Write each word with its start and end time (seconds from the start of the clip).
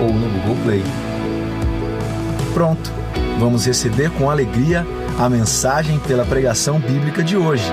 ou 0.00 0.12
no 0.12 0.28
Google 0.40 0.56
Play. 0.64 0.82
Pronto, 2.52 2.92
vamos 3.38 3.66
receber 3.66 4.10
com 4.10 4.30
alegria 4.30 4.86
a 5.18 5.28
mensagem 5.28 5.98
pela 6.00 6.24
pregação 6.24 6.78
bíblica 6.78 7.22
de 7.22 7.36
hoje. 7.36 7.70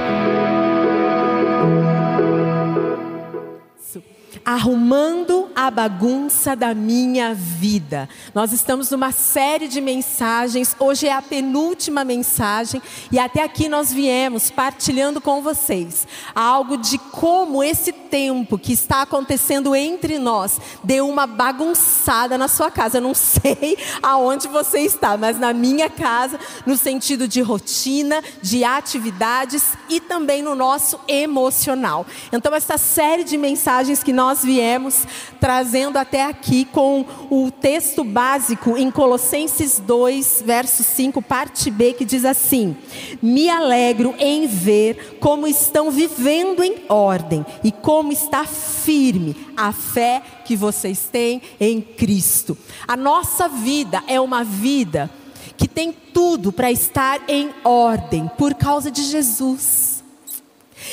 Arrumando 4.45 5.42
a 5.55 5.69
bagunça 5.69 6.55
da 6.55 6.73
minha 6.73 7.33
vida. 7.33 8.09
Nós 8.33 8.51
estamos 8.51 8.89
numa 8.89 9.11
série 9.11 9.67
de 9.67 9.79
mensagens, 9.79 10.75
hoje 10.79 11.07
é 11.07 11.13
a 11.13 11.21
penúltima 11.21 12.03
mensagem, 12.03 12.81
e 13.11 13.19
até 13.19 13.43
aqui 13.43 13.69
nós 13.69 13.91
viemos 13.91 14.49
partilhando 14.49 15.21
com 15.21 15.41
vocês 15.41 16.07
algo 16.33 16.77
de 16.77 16.97
como 16.97 17.63
esse 17.63 17.91
tempo 17.91 18.57
que 18.57 18.73
está 18.73 19.01
acontecendo 19.03 19.75
entre 19.75 20.19
nós 20.19 20.59
deu 20.83 21.07
uma 21.07 21.25
bagunçada 21.25 22.37
na 22.37 22.47
sua 22.47 22.71
casa. 22.71 22.97
Eu 22.97 23.01
não 23.01 23.13
sei 23.15 23.77
aonde 24.01 24.47
você 24.47 24.79
está, 24.79 25.17
mas 25.17 25.39
na 25.39 25.53
minha 25.53 25.89
casa, 25.89 26.39
no 26.65 26.77
sentido 26.77 27.27
de 27.27 27.41
rotina, 27.41 28.23
de 28.41 28.63
atividades 28.63 29.73
e 29.89 29.99
também 29.99 30.41
no 30.41 30.55
nosso 30.55 30.99
emocional. 31.07 32.05
Então, 32.31 32.53
essa 32.53 32.77
série 32.77 33.23
de 33.23 33.37
mensagens 33.37 34.03
que 34.03 34.13
nós 34.13 34.43
viemos 34.43 35.05
trazendo 35.43 35.97
até 35.97 36.23
aqui 36.23 36.63
com 36.63 37.05
o 37.29 37.51
texto 37.51 38.01
básico 38.01 38.77
em 38.77 38.89
Colossenses 38.89 39.77
2, 39.77 40.41
verso 40.45 40.85
5, 40.85 41.21
parte 41.21 41.69
B, 41.69 41.91
que 41.91 42.05
diz 42.05 42.23
assim: 42.23 42.77
Me 43.21 43.49
alegro 43.49 44.15
em 44.17 44.47
ver 44.47 45.17
como 45.19 45.45
estão 45.45 45.91
vivendo 45.91 46.63
em 46.63 46.85
ordem 46.87 47.45
e 47.61 47.73
como 47.73 48.13
está 48.13 48.45
firme 48.45 49.35
a 49.57 49.73
fé 49.73 50.21
que 50.45 50.55
vocês 50.55 51.09
têm 51.11 51.41
em 51.59 51.81
Cristo. 51.81 52.57
A 52.87 52.95
nossa 52.95 53.49
vida 53.49 54.01
é 54.07 54.21
uma 54.21 54.45
vida 54.45 55.11
que 55.57 55.67
tem 55.67 55.91
tudo 55.91 56.53
para 56.53 56.71
estar 56.71 57.21
em 57.27 57.49
ordem 57.65 58.31
por 58.37 58.53
causa 58.53 58.89
de 58.89 59.03
Jesus. 59.03 60.01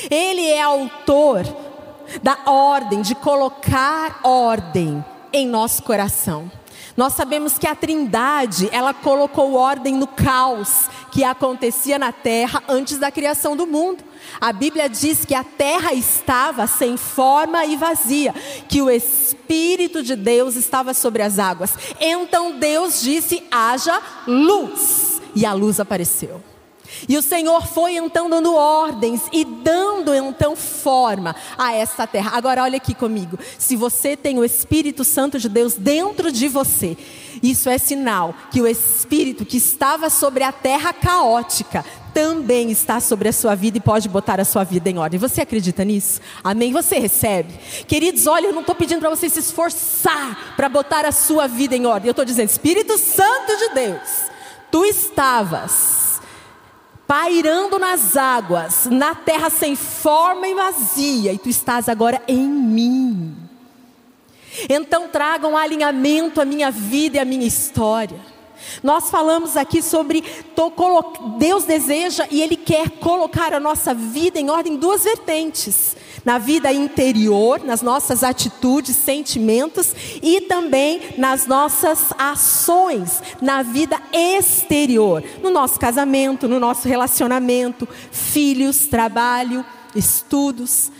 Ele 0.09 0.45
é 0.45 0.61
autor 0.61 1.70
da 2.21 2.37
ordem, 2.45 3.01
de 3.01 3.15
colocar 3.15 4.19
ordem 4.23 5.03
em 5.33 5.47
nosso 5.47 5.83
coração. 5.83 6.51
Nós 6.95 7.13
sabemos 7.13 7.57
que 7.57 7.67
a 7.67 7.75
Trindade, 7.75 8.69
ela 8.71 8.93
colocou 8.93 9.53
ordem 9.53 9.95
no 9.95 10.07
caos 10.07 10.89
que 11.11 11.23
acontecia 11.23 11.97
na 11.97 12.11
terra 12.11 12.61
antes 12.67 12.97
da 12.97 13.09
criação 13.09 13.55
do 13.55 13.65
mundo. 13.65 14.03
A 14.39 14.51
Bíblia 14.51 14.89
diz 14.89 15.25
que 15.25 15.33
a 15.33 15.43
terra 15.43 15.93
estava 15.93 16.67
sem 16.67 16.97
forma 16.97 17.65
e 17.65 17.75
vazia, 17.75 18.33
que 18.67 18.81
o 18.81 18.89
Espírito 18.89 20.03
de 20.03 20.15
Deus 20.15 20.55
estava 20.55 20.93
sobre 20.93 21.21
as 21.21 21.39
águas. 21.39 21.73
Então 21.99 22.59
Deus 22.59 23.01
disse: 23.01 23.43
haja 23.49 24.01
luz, 24.27 25.21
e 25.33 25.45
a 25.45 25.53
luz 25.53 25.79
apareceu. 25.79 26.41
E 27.07 27.17
o 27.17 27.21
Senhor 27.21 27.67
foi 27.67 27.95
então 27.95 28.29
dando 28.29 28.53
ordens 28.55 29.21
e 29.31 29.43
dando 29.43 30.13
então 30.13 30.55
forma 30.55 31.35
a 31.57 31.73
essa 31.73 32.05
terra. 32.05 32.31
Agora 32.33 32.63
olha 32.63 32.77
aqui 32.77 32.93
comigo. 32.93 33.37
Se 33.57 33.75
você 33.75 34.15
tem 34.15 34.37
o 34.37 34.45
Espírito 34.45 35.03
Santo 35.03 35.39
de 35.39 35.49
Deus 35.49 35.75
dentro 35.75 36.31
de 36.31 36.47
você, 36.47 36.97
isso 37.41 37.69
é 37.69 37.77
sinal 37.77 38.35
que 38.51 38.61
o 38.61 38.67
Espírito 38.67 39.45
que 39.45 39.57
estava 39.57 40.09
sobre 40.09 40.43
a 40.43 40.51
terra 40.51 40.93
caótica 40.93 41.83
também 42.13 42.69
está 42.69 42.99
sobre 42.99 43.29
a 43.29 43.33
sua 43.33 43.55
vida 43.55 43.77
e 43.77 43.81
pode 43.81 44.09
botar 44.09 44.39
a 44.39 44.45
sua 44.45 44.63
vida 44.63 44.89
em 44.89 44.97
ordem. 44.97 45.19
Você 45.19 45.41
acredita 45.41 45.83
nisso? 45.83 46.19
Amém? 46.43 46.71
Você 46.73 46.99
recebe? 46.99 47.53
Queridos, 47.87 48.27
olha, 48.27 48.47
eu 48.47 48.53
não 48.53 48.61
estou 48.61 48.75
pedindo 48.75 48.99
para 48.99 49.09
você 49.09 49.29
se 49.29 49.39
esforçar 49.39 50.55
para 50.55 50.67
botar 50.67 51.05
a 51.05 51.11
sua 51.11 51.47
vida 51.47 51.75
em 51.75 51.85
ordem. 51.85 52.07
Eu 52.07 52.11
estou 52.11 52.25
dizendo, 52.25 52.49
Espírito 52.49 52.97
Santo 52.97 53.57
de 53.57 53.69
Deus, 53.73 54.09
tu 54.69 54.85
estavas 54.85 56.10
pairando 57.11 57.77
nas 57.77 58.15
águas, 58.15 58.85
na 58.85 59.13
terra 59.13 59.49
sem 59.49 59.75
forma 59.75 60.47
e 60.47 60.53
vazia, 60.53 61.33
e 61.33 61.37
tu 61.37 61.49
estás 61.49 61.89
agora 61.89 62.21
em 62.25 62.47
mim. 62.47 63.35
Então 64.69 65.09
tragam 65.09 65.57
alinhamento 65.57 66.39
à 66.39 66.45
minha 66.45 66.71
vida 66.71 67.17
e 67.17 67.19
à 67.19 67.25
minha 67.25 67.45
história. 67.45 68.17
Nós 68.81 69.09
falamos 69.09 69.57
aqui 69.57 69.81
sobre 69.81 70.23
Deus 71.37 71.65
deseja 71.65 72.25
e 72.31 72.41
Ele 72.41 72.55
quer 72.55 72.89
colocar 72.91 73.53
a 73.53 73.59
nossa 73.59 73.93
vida 73.93 74.39
em 74.39 74.49
ordem 74.49 74.75
em 74.75 74.77
duas 74.77 75.03
vertentes 75.03 75.97
na 76.23 76.37
vida 76.37 76.71
interior, 76.71 77.63
nas 77.63 77.81
nossas 77.81 78.23
atitudes, 78.23 78.95
sentimentos 78.95 79.93
e 80.21 80.41
também 80.41 81.01
nas 81.17 81.47
nossas 81.47 82.13
ações, 82.17 83.21
na 83.41 83.63
vida 83.63 83.99
exterior, 84.11 85.23
no 85.41 85.49
nosso 85.49 85.79
casamento, 85.79 86.47
no 86.47 86.59
nosso 86.59 86.87
relacionamento, 86.87 87.87
filhos, 88.11 88.85
trabalho, 88.85 89.65
estudos. 89.95 90.91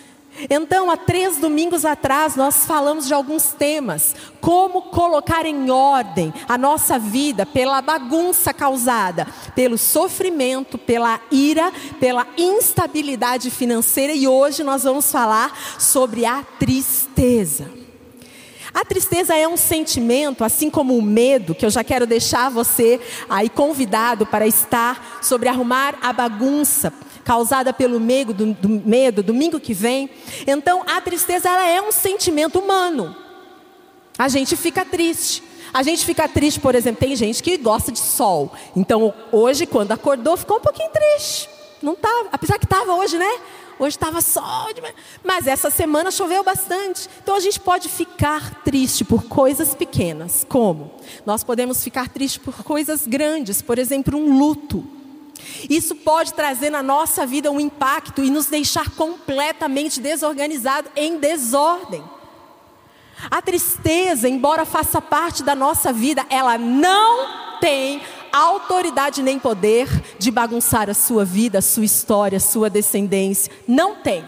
Então, 0.49 0.89
há 0.89 0.97
três 0.97 1.37
domingos 1.37 1.85
atrás, 1.85 2.35
nós 2.35 2.65
falamos 2.65 3.05
de 3.05 3.13
alguns 3.13 3.51
temas. 3.53 4.15
Como 4.39 4.83
colocar 4.83 5.45
em 5.45 5.69
ordem 5.69 6.33
a 6.47 6.57
nossa 6.57 6.97
vida 6.97 7.45
pela 7.45 7.81
bagunça 7.81 8.53
causada, 8.53 9.27
pelo 9.53 9.77
sofrimento, 9.77 10.77
pela 10.77 11.19
ira, 11.29 11.71
pela 11.99 12.25
instabilidade 12.37 13.51
financeira. 13.51 14.13
E 14.13 14.27
hoje 14.27 14.63
nós 14.63 14.83
vamos 14.83 15.11
falar 15.11 15.77
sobre 15.77 16.25
a 16.25 16.43
tristeza. 16.57 17.69
A 18.73 18.85
tristeza 18.85 19.35
é 19.35 19.45
um 19.45 19.57
sentimento, 19.57 20.45
assim 20.45 20.69
como 20.69 20.97
o 20.97 21.01
medo, 21.01 21.53
que 21.53 21.65
eu 21.65 21.69
já 21.69 21.83
quero 21.83 22.07
deixar 22.07 22.49
você 22.49 23.01
aí 23.29 23.49
convidado 23.49 24.25
para 24.25 24.47
estar 24.47 25.19
sobre 25.21 25.49
arrumar 25.49 25.95
a 26.01 26.13
bagunça 26.13 26.93
causada 27.23 27.71
pelo 27.73 27.99
medo, 27.99 28.33
do, 28.33 28.53
do 28.53 28.69
medo, 28.69 29.23
domingo 29.23 29.59
que 29.59 29.73
vem. 29.73 30.09
Então, 30.45 30.83
a 30.87 30.99
tristeza 31.01 31.49
ela 31.49 31.67
é 31.67 31.81
um 31.81 31.91
sentimento 31.91 32.59
humano. 32.59 33.15
A 34.17 34.27
gente 34.27 34.55
fica 34.55 34.85
triste. 34.85 35.43
A 35.73 35.83
gente 35.83 36.05
fica 36.05 36.27
triste, 36.27 36.59
por 36.59 36.75
exemplo, 36.75 36.99
tem 36.99 37.15
gente 37.15 37.41
que 37.41 37.57
gosta 37.57 37.91
de 37.91 37.99
sol. 37.99 38.51
Então, 38.75 39.13
hoje, 39.31 39.65
quando 39.65 39.91
acordou, 39.91 40.35
ficou 40.35 40.57
um 40.57 40.61
pouquinho 40.61 40.89
triste. 40.89 41.49
Não 41.81 41.93
estava, 41.93 42.29
apesar 42.31 42.59
que 42.59 42.65
estava 42.65 42.93
hoje, 42.93 43.17
né? 43.17 43.39
Hoje 43.79 43.95
estava 43.95 44.21
sol, 44.21 44.67
mas 45.23 45.47
essa 45.47 45.71
semana 45.71 46.11
choveu 46.11 46.43
bastante. 46.43 47.09
Então 47.23 47.35
a 47.35 47.39
gente 47.39 47.59
pode 47.59 47.89
ficar 47.89 48.61
triste 48.63 49.03
por 49.03 49.23
coisas 49.23 49.73
pequenas. 49.73 50.45
Como? 50.47 50.91
Nós 51.25 51.43
podemos 51.43 51.83
ficar 51.83 52.07
triste 52.07 52.39
por 52.39 52.63
coisas 52.63 53.07
grandes, 53.07 53.59
por 53.59 53.79
exemplo, 53.79 54.19
um 54.19 54.37
luto. 54.37 54.85
Isso 55.69 55.95
pode 55.95 56.33
trazer 56.33 56.69
na 56.69 56.83
nossa 56.83 57.25
vida 57.25 57.51
um 57.51 57.59
impacto 57.59 58.23
e 58.23 58.29
nos 58.29 58.47
deixar 58.47 58.89
completamente 58.91 59.99
desorganizado, 59.99 60.89
em 60.95 61.17
desordem. 61.17 62.03
A 63.29 63.41
tristeza, 63.41 64.27
embora 64.27 64.65
faça 64.65 65.01
parte 65.01 65.43
da 65.43 65.53
nossa 65.53 65.93
vida, 65.93 66.25
ela 66.29 66.57
não 66.57 67.59
tem 67.59 68.01
autoridade 68.31 69.21
nem 69.21 69.37
poder 69.37 69.87
de 70.17 70.31
bagunçar 70.31 70.89
a 70.89 70.93
sua 70.93 71.23
vida, 71.23 71.59
a 71.59 71.61
sua 71.61 71.85
história, 71.85 72.37
a 72.37 72.41
sua 72.41 72.69
descendência. 72.69 73.51
Não 73.67 73.95
tem. 73.97 74.25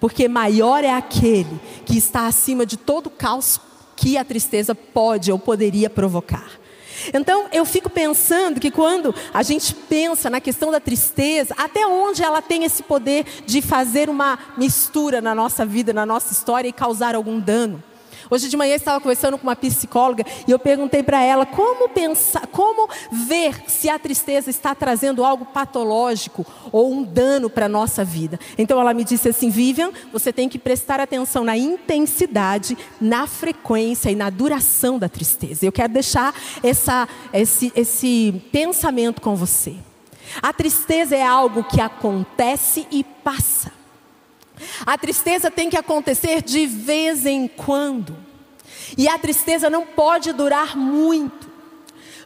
Porque 0.00 0.26
maior 0.28 0.82
é 0.82 0.90
aquele 0.90 1.60
que 1.84 1.96
está 1.96 2.26
acima 2.26 2.64
de 2.66 2.76
todo 2.76 3.06
o 3.06 3.10
caos 3.10 3.60
que 3.96 4.16
a 4.16 4.24
tristeza 4.24 4.74
pode 4.74 5.30
ou 5.30 5.38
poderia 5.38 5.88
provocar. 5.88 6.63
Então 7.12 7.46
eu 7.52 7.64
fico 7.64 7.90
pensando 7.90 8.60
que 8.60 8.70
quando 8.70 9.14
a 9.32 9.42
gente 9.42 9.74
pensa 9.74 10.30
na 10.30 10.40
questão 10.40 10.70
da 10.70 10.80
tristeza, 10.80 11.54
até 11.56 11.86
onde 11.86 12.22
ela 12.22 12.40
tem 12.40 12.64
esse 12.64 12.82
poder 12.82 13.24
de 13.46 13.60
fazer 13.60 14.08
uma 14.08 14.38
mistura 14.56 15.20
na 15.20 15.34
nossa 15.34 15.66
vida, 15.66 15.92
na 15.92 16.06
nossa 16.06 16.32
história 16.32 16.68
e 16.68 16.72
causar 16.72 17.14
algum 17.14 17.38
dano. 17.38 17.82
Hoje 18.30 18.48
de 18.48 18.56
manhã 18.56 18.72
eu 18.72 18.76
estava 18.76 19.00
conversando 19.00 19.38
com 19.38 19.46
uma 19.46 19.56
psicóloga 19.56 20.24
e 20.46 20.50
eu 20.50 20.58
perguntei 20.58 21.02
para 21.02 21.22
ela 21.22 21.44
como 21.44 21.88
pensar, 21.88 22.46
como 22.48 22.88
ver 23.10 23.62
se 23.66 23.88
a 23.88 23.98
tristeza 23.98 24.50
está 24.50 24.74
trazendo 24.74 25.24
algo 25.24 25.44
patológico 25.44 26.46
ou 26.72 26.92
um 26.92 27.02
dano 27.02 27.50
para 27.50 27.66
a 27.66 27.68
nossa 27.68 28.04
vida. 28.04 28.38
Então 28.56 28.80
ela 28.80 28.94
me 28.94 29.04
disse 29.04 29.28
assim, 29.28 29.50
Vivian, 29.50 29.90
você 30.12 30.32
tem 30.32 30.48
que 30.48 30.58
prestar 30.58 31.00
atenção 31.00 31.44
na 31.44 31.56
intensidade, 31.56 32.76
na 33.00 33.26
frequência 33.26 34.10
e 34.10 34.14
na 34.14 34.30
duração 34.30 34.98
da 34.98 35.08
tristeza. 35.08 35.64
Eu 35.66 35.72
quero 35.72 35.92
deixar 35.92 36.34
essa, 36.62 37.08
esse, 37.32 37.72
esse 37.76 38.42
pensamento 38.50 39.20
com 39.20 39.36
você. 39.36 39.74
A 40.42 40.52
tristeza 40.52 41.14
é 41.14 41.24
algo 41.24 41.64
que 41.64 41.80
acontece 41.80 42.86
e 42.90 43.04
passa. 43.04 43.83
A 44.86 44.96
tristeza 44.96 45.50
tem 45.50 45.68
que 45.68 45.76
acontecer 45.76 46.42
de 46.42 46.66
vez 46.66 47.26
em 47.26 47.48
quando. 47.48 48.16
E 48.96 49.08
a 49.08 49.18
tristeza 49.18 49.68
não 49.68 49.86
pode 49.86 50.32
durar 50.32 50.76
muito. 50.76 51.52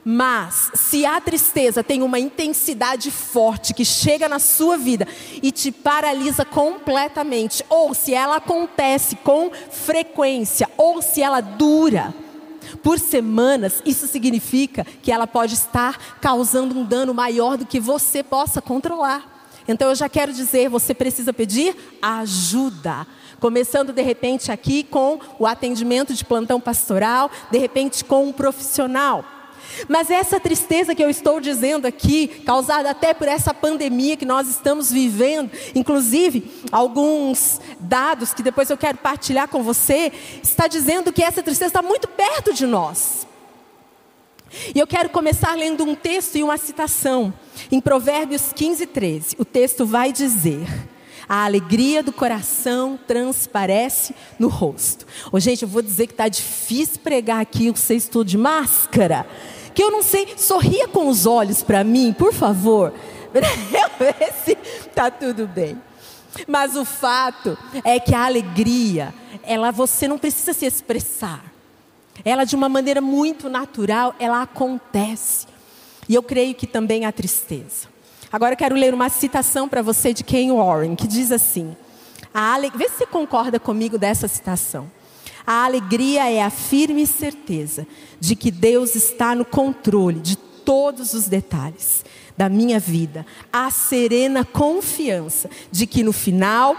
Mas, 0.05 0.71
se 0.75 1.05
a 1.05 1.21
tristeza 1.21 1.83
tem 1.83 2.03
uma 2.03 2.19
intensidade 2.19 3.11
forte 3.11 3.75
que 3.75 3.85
chega 3.85 4.29
na 4.29 4.39
sua 4.39 4.77
vida 4.77 5.07
e 5.43 5.51
te 5.51 5.71
paralisa 5.71 6.45
completamente, 6.45 7.65
ou 7.69 7.93
se 7.93 8.15
ela 8.15 8.37
acontece 8.37 9.17
com 9.17 9.51
frequência, 9.71 10.69
ou 10.77 11.03
se 11.03 11.21
ela 11.21 11.41
dura 11.41 12.15
por 12.83 12.99
semanas, 12.99 13.83
isso 13.85 14.07
significa 14.07 14.87
que 15.03 15.13
ela 15.13 15.27
pode 15.27 15.55
estar 15.55 15.99
causando 16.21 16.79
um 16.79 16.85
dano 16.85 17.13
maior 17.13 17.57
do 17.57 17.67
que 17.67 17.81
você 17.81 18.23
possa 18.23 18.63
controlar. 18.63 19.38
Então 19.69 19.91
eu 19.91 19.94
já 19.94 20.09
quero 20.09 20.32
dizer, 20.32 20.70
você 20.70 20.94
precisa 20.94 21.32
pedir 21.32 21.76
ajuda. 22.00 23.06
Começando 23.38 23.93
de 23.93 24.03
repente 24.03 24.50
aqui 24.50 24.82
com 24.82 25.20
o 25.38 25.47
atendimento 25.47 26.15
de 26.15 26.25
plantão 26.25 26.59
pastoral, 26.59 27.31
de 27.50 27.59
repente 27.59 28.03
com 28.03 28.26
um 28.26 28.32
profissional. 28.32 29.25
Mas 29.87 30.11
essa 30.11 30.41
tristeza 30.41 30.94
que 30.94 31.05
eu 31.05 31.11
estou 31.11 31.38
dizendo 31.41 31.87
aqui, 31.87 32.29
causada 32.47 32.91
até 32.91 33.12
por 33.12 33.29
essa 33.29 33.53
pandemia 33.53 34.17
que 34.17 34.25
nós 34.25 34.49
estamos 34.49 34.91
vivendo, 34.91 35.50
inclusive 35.75 36.50
alguns 36.73 37.61
dados 37.79 38.32
que 38.32 38.43
depois 38.43 38.71
eu 38.71 38.76
quero 38.76 38.99
partilhar 38.99 39.49
com 39.49 39.62
você, 39.62 40.11
está 40.43 40.67
dizendo 40.67 41.12
que 41.12 41.23
essa 41.23 41.43
tristeza 41.43 41.69
está 41.69 41.82
muito 41.82 42.09
perto 42.09 42.55
de 42.55 42.67
nós. 42.67 43.28
E 44.75 44.79
eu 44.79 44.87
quero 44.87 45.11
começar 45.11 45.55
lendo 45.55 45.85
um 45.85 45.95
texto 45.95 46.37
e 46.37 46.43
uma 46.43 46.56
citação. 46.56 47.33
Em 47.71 47.81
Provérbios 47.81 48.53
15, 48.53 48.87
13, 48.87 49.37
o 49.39 49.45
texto 49.45 49.85
vai 49.85 50.12
dizer: 50.12 50.67
A 51.29 51.45
alegria 51.45 52.03
do 52.03 52.12
coração 52.12 52.99
transparece 53.06 54.15
no 54.39 54.49
rosto. 54.49 55.06
Ô, 55.31 55.39
gente, 55.39 55.62
eu 55.62 55.69
vou 55.69 55.83
dizer 55.83 56.06
que 56.06 56.12
está 56.12 56.29
difícil 56.29 57.00
pregar 57.03 57.41
aqui, 57.41 57.71
vocês 57.71 58.05
estão 58.05 58.25
de 58.25 58.39
máscara. 58.39 59.27
Que 59.75 59.83
eu 59.83 59.91
não 59.91 60.03
sei, 60.03 60.35
sorria 60.37 60.89
com 60.89 61.09
os 61.09 61.27
olhos 61.27 61.62
para 61.62 61.85
mim, 61.85 62.12
por 62.12 62.33
favor. 62.33 62.93
Eu 63.33 63.91
ver 63.99 64.33
se 64.45 64.59
está 64.89 65.11
tudo 65.11 65.47
bem. 65.47 65.81
Mas 66.47 66.75
o 66.75 66.85
fato 66.85 67.56
é 67.85 68.00
que 68.00 68.15
a 68.15 68.25
alegria, 68.25 69.15
ela 69.43 69.71
você 69.71 70.09
não 70.09 70.19
precisa 70.19 70.53
se 70.53 70.67
expressar. 70.67 71.48
Ela 72.25 72.44
de 72.44 72.56
uma 72.56 72.69
maneira 72.69 73.00
muito 73.00 73.49
natural, 73.49 74.15
ela 74.19 74.43
acontece. 74.43 75.47
E 76.09 76.15
eu 76.15 76.23
creio 76.23 76.55
que 76.55 76.67
também 76.67 77.05
a 77.05 77.12
tristeza. 77.12 77.88
Agora 78.31 78.53
eu 78.53 78.59
quero 78.59 78.75
ler 78.75 78.93
uma 78.93 79.09
citação 79.09 79.69
para 79.69 79.82
você 79.82 80.12
de 80.12 80.23
Ken 80.23 80.53
Warren, 80.53 80.94
que 80.94 81.06
diz 81.06 81.32
assim: 81.32 81.76
a 82.32 82.55
ale... 82.55 82.70
Vê 82.75 82.88
se 82.88 82.99
você 82.99 83.06
concorda 83.06 83.59
comigo 83.59 83.99
dessa 83.99 84.29
citação. 84.29 84.91
A 85.47 85.65
alegria 85.65 86.31
é 86.31 86.43
a 86.43 86.50
firme 86.50 87.06
certeza 87.06 87.87
de 88.21 88.37
que 88.37 88.50
Deus 88.50 88.94
está 88.94 89.35
no 89.35 89.47
controle 89.47 90.21
de 90.21 90.37
todos 90.37 91.14
os 91.14 91.26
detalhes 91.26 92.05
da 92.37 92.49
minha 92.49 92.79
vida. 92.79 93.25
A 93.50 93.71
serena 93.71 94.44
confiança 94.44 95.49
de 95.73 95.87
que 95.87 96.03
no 96.03 96.12
final 96.12 96.76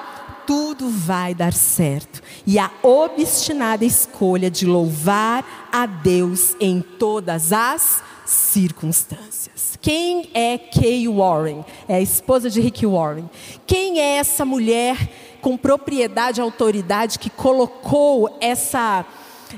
tudo 0.49 0.89
vai 0.89 1.35
dar 1.35 1.53
certo. 1.53 2.23
E 2.43 2.57
a 2.57 2.71
obstinada 2.81 3.85
escolha 3.85 4.49
de 4.49 4.65
louvar 4.65 5.69
a 5.71 5.85
Deus 5.85 6.55
em 6.59 6.81
todas 6.81 7.53
as 7.53 8.01
circunstâncias. 8.25 9.77
Quem 9.79 10.31
é 10.33 10.57
Kay 10.57 11.07
Warren? 11.07 11.63
É 11.87 11.97
a 11.97 12.01
esposa 12.01 12.49
de 12.49 12.59
Rick 12.59 12.83
Warren. 12.83 13.29
Quem 13.67 13.99
é 13.99 14.17
essa 14.17 14.43
mulher 14.43 14.97
com 15.39 15.55
propriedade 15.55 16.39
e 16.39 16.41
autoridade 16.41 17.19
que 17.19 17.29
colocou 17.29 18.35
essa. 18.41 19.05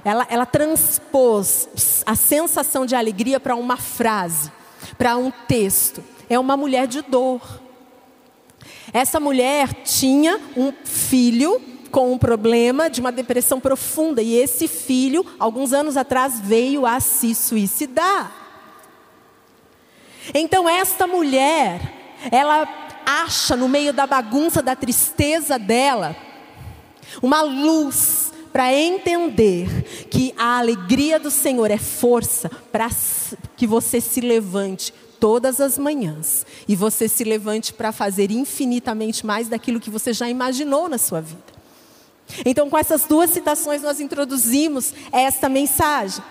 Ela, 0.04 0.28
ela 0.30 0.46
transpôs 0.46 2.04
a 2.06 2.16
sensação 2.16 2.86
de 2.86 2.96
alegria 2.96 3.40
para 3.40 3.56
uma 3.56 3.78
frase, 3.78 4.52
para 4.98 5.16
um 5.16 5.32
texto. 5.48 6.04
É 6.30 6.38
uma 6.38 6.58
mulher 6.58 6.86
de 6.86 7.02
dor. 7.02 7.61
Essa 8.94 9.20
mulher 9.20 9.74
tinha 9.84 10.40
um 10.56 10.74
filho 10.84 11.62
com 11.92 12.14
um 12.14 12.18
problema 12.18 12.90
de 12.90 13.02
uma 13.02 13.12
depressão 13.12 13.60
profunda 13.60 14.22
e 14.22 14.36
esse 14.36 14.68
filho, 14.68 15.26
alguns 15.38 15.74
anos 15.74 15.98
atrás, 15.98 16.40
veio 16.40 16.86
a 16.86 17.00
se 17.00 17.36
suicidar. 17.36 18.32
Então 20.34 20.68
esta 20.70 21.08
mulher, 21.08 21.82
ela 22.32 22.68
acha 23.06 23.56
no 23.56 23.68
meio 23.68 23.92
da 23.92 24.06
bagunça 24.08 24.62
da 24.62 24.76
tristeza 24.76 25.58
dela 25.58 26.16
uma 27.22 27.42
luz 27.42 28.32
para 28.54 28.74
entender 28.74 30.08
que 30.10 30.34
a 30.38 30.60
alegria 30.60 31.20
do 31.20 31.32
Senhor 31.32 31.72
é 31.72 31.78
força 31.78 32.50
para 32.72 32.90
que 33.56 33.66
você 33.66 34.02
se 34.02 34.20
levante 34.22 34.94
todas 35.22 35.62
as 35.62 35.78
manhãs 35.78 36.48
e 36.68 36.76
você 36.76 37.08
se 37.08 37.24
levante 37.24 37.72
para 37.72 37.92
fazer 37.92 38.32
infinitamente 38.32 39.24
mais 39.24 39.48
daquilo 39.48 39.80
que 39.80 39.92
você 39.92 40.12
já 40.12 40.28
imaginou 40.28 40.90
na 40.90 40.98
sua 40.98 41.22
vida. 41.22 41.52
Então, 42.44 42.70
com 42.70 42.78
essas 42.78 43.04
duas 43.04 43.30
citações, 43.30 43.84
nós 43.84 44.00
introduzimos 44.00 44.94
esta 45.12 45.48
mensagem. 45.48 46.24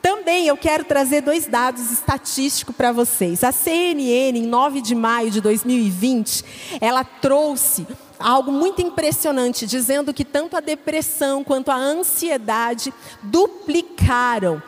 Também 0.00 0.46
eu 0.46 0.56
quero 0.56 0.84
trazer 0.84 1.20
dois 1.20 1.46
dados 1.46 1.90
estatísticos 1.90 2.74
para 2.74 2.92
vocês. 2.92 3.44
A 3.44 3.52
CNN, 3.52 4.38
em 4.38 4.46
9 4.46 4.80
de 4.80 4.94
maio 4.94 5.30
de 5.30 5.40
2020, 5.42 6.44
ela 6.80 7.04
trouxe 7.04 7.86
algo 8.18 8.50
muito 8.50 8.80
impressionante, 8.80 9.66
dizendo 9.66 10.14
que 10.14 10.24
tanto 10.24 10.56
a 10.56 10.60
depressão 10.60 11.44
quanto 11.44 11.70
a 11.70 11.76
ansiedade 11.76 12.92
duplicaram 13.22 14.62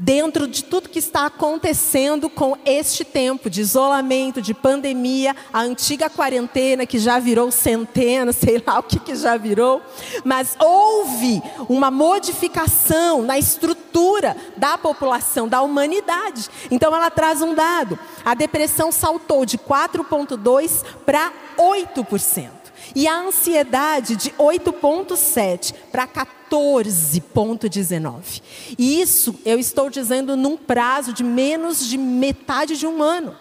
dentro 0.00 0.48
de 0.48 0.64
tudo 0.64 0.88
que 0.88 0.98
está 0.98 1.26
acontecendo 1.26 2.30
com 2.30 2.56
este 2.64 3.04
tempo 3.04 3.50
de 3.50 3.60
isolamento, 3.60 4.40
de 4.40 4.54
pandemia, 4.54 5.36
a 5.52 5.60
antiga 5.60 6.08
quarentena 6.08 6.86
que 6.86 6.98
já 6.98 7.18
virou 7.18 7.50
centena, 7.50 8.32
sei 8.32 8.62
lá 8.66 8.78
o 8.78 8.82
que, 8.82 8.98
que 8.98 9.14
já 9.14 9.36
virou, 9.36 9.82
mas 10.24 10.56
houve 10.58 11.42
uma 11.68 11.90
modificação 11.90 13.22
na 13.22 13.38
estrutura 13.38 14.34
da 14.56 14.78
população, 14.78 15.46
da 15.46 15.60
humanidade. 15.60 16.48
Então 16.70 16.96
ela 16.96 17.10
traz 17.10 17.42
um 17.42 17.54
dado: 17.54 17.98
a 18.24 18.34
depressão 18.34 18.90
saltou 18.90 19.44
de 19.44 19.58
4,2% 19.58 20.84
para 21.04 21.30
8%. 21.58 22.59
E 22.94 23.06
a 23.06 23.20
ansiedade 23.20 24.16
de 24.16 24.30
8,7 24.32 25.74
para 25.90 26.06
14,19. 26.06 28.42
E 28.78 29.00
isso 29.00 29.34
eu 29.44 29.58
estou 29.58 29.90
dizendo 29.90 30.36
num 30.36 30.56
prazo 30.56 31.12
de 31.12 31.24
menos 31.24 31.84
de 31.86 31.98
metade 31.98 32.76
de 32.76 32.86
um 32.86 33.02
ano. 33.02 33.36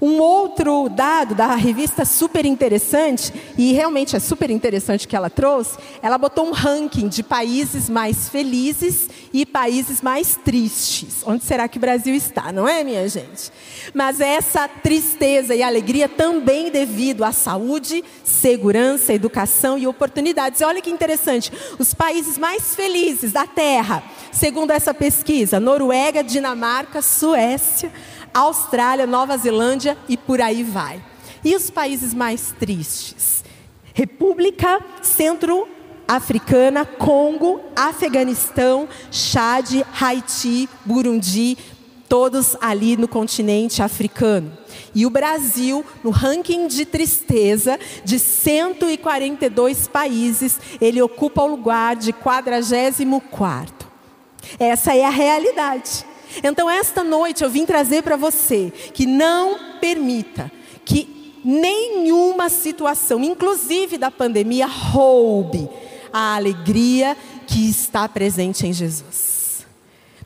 Um 0.00 0.20
outro 0.20 0.88
dado 0.88 1.34
da 1.34 1.54
revista 1.54 2.04
super 2.04 2.44
interessante, 2.44 3.32
e 3.56 3.72
realmente 3.72 4.14
é 4.14 4.18
super 4.18 4.50
interessante 4.50 5.08
que 5.08 5.16
ela 5.16 5.30
trouxe, 5.30 5.78
ela 6.02 6.18
botou 6.18 6.46
um 6.46 6.52
ranking 6.52 7.08
de 7.08 7.22
países 7.22 7.88
mais 7.88 8.28
felizes 8.28 9.08
e 9.32 9.46
países 9.46 10.02
mais 10.02 10.36
tristes. 10.36 11.22
Onde 11.24 11.44
será 11.44 11.66
que 11.66 11.78
o 11.78 11.80
Brasil 11.80 12.14
está, 12.14 12.52
não 12.52 12.68
é, 12.68 12.84
minha 12.84 13.08
gente? 13.08 13.50
Mas 13.94 14.20
essa 14.20 14.68
tristeza 14.68 15.54
e 15.54 15.62
alegria 15.62 16.08
também 16.08 16.70
devido 16.70 17.24
à 17.24 17.32
saúde, 17.32 18.04
segurança, 18.22 19.12
educação 19.12 19.78
e 19.78 19.86
oportunidades. 19.86 20.60
E 20.60 20.64
olha 20.64 20.82
que 20.82 20.90
interessante, 20.90 21.50
os 21.78 21.94
países 21.94 22.36
mais 22.36 22.74
felizes 22.74 23.32
da 23.32 23.46
Terra, 23.46 24.02
segundo 24.30 24.72
essa 24.72 24.92
pesquisa, 24.92 25.58
Noruega, 25.58 26.22
Dinamarca, 26.22 27.00
Suécia, 27.00 27.90
Austrália, 28.36 29.06
Nova 29.06 29.36
Zelândia 29.38 29.96
e 30.08 30.16
por 30.16 30.42
aí 30.42 30.62
vai. 30.62 31.02
E 31.42 31.56
os 31.56 31.70
países 31.70 32.12
mais 32.12 32.54
tristes? 32.58 33.42
República 33.94 34.78
Centro-Africana, 35.00 36.84
Congo, 36.84 37.60
Afeganistão, 37.74 38.86
Chad, 39.10 39.82
Haiti, 39.98 40.68
Burundi, 40.84 41.56
todos 42.06 42.54
ali 42.60 42.94
no 42.96 43.08
continente 43.08 43.82
africano. 43.82 44.52
E 44.94 45.06
o 45.06 45.10
Brasil, 45.10 45.82
no 46.04 46.10
ranking 46.10 46.66
de 46.68 46.84
tristeza 46.84 47.80
de 48.04 48.18
142 48.18 49.88
países, 49.88 50.60
ele 50.78 51.00
ocupa 51.00 51.42
o 51.42 51.46
lugar 51.46 51.96
de 51.96 52.12
44. 52.12 53.88
Essa 54.58 54.94
é 54.94 55.04
a 55.04 55.10
realidade. 55.10 56.04
Então, 56.42 56.68
esta 56.68 57.02
noite 57.02 57.42
eu 57.42 57.50
vim 57.50 57.66
trazer 57.66 58.02
para 58.02 58.16
você 58.16 58.72
que 58.92 59.06
não 59.06 59.78
permita 59.80 60.50
que 60.84 61.40
nenhuma 61.44 62.48
situação, 62.48 63.22
inclusive 63.22 63.96
da 63.96 64.10
pandemia, 64.10 64.66
roube 64.66 65.68
a 66.12 66.34
alegria 66.34 67.16
que 67.46 67.68
está 67.68 68.08
presente 68.08 68.66
em 68.66 68.72
Jesus. 68.72 69.66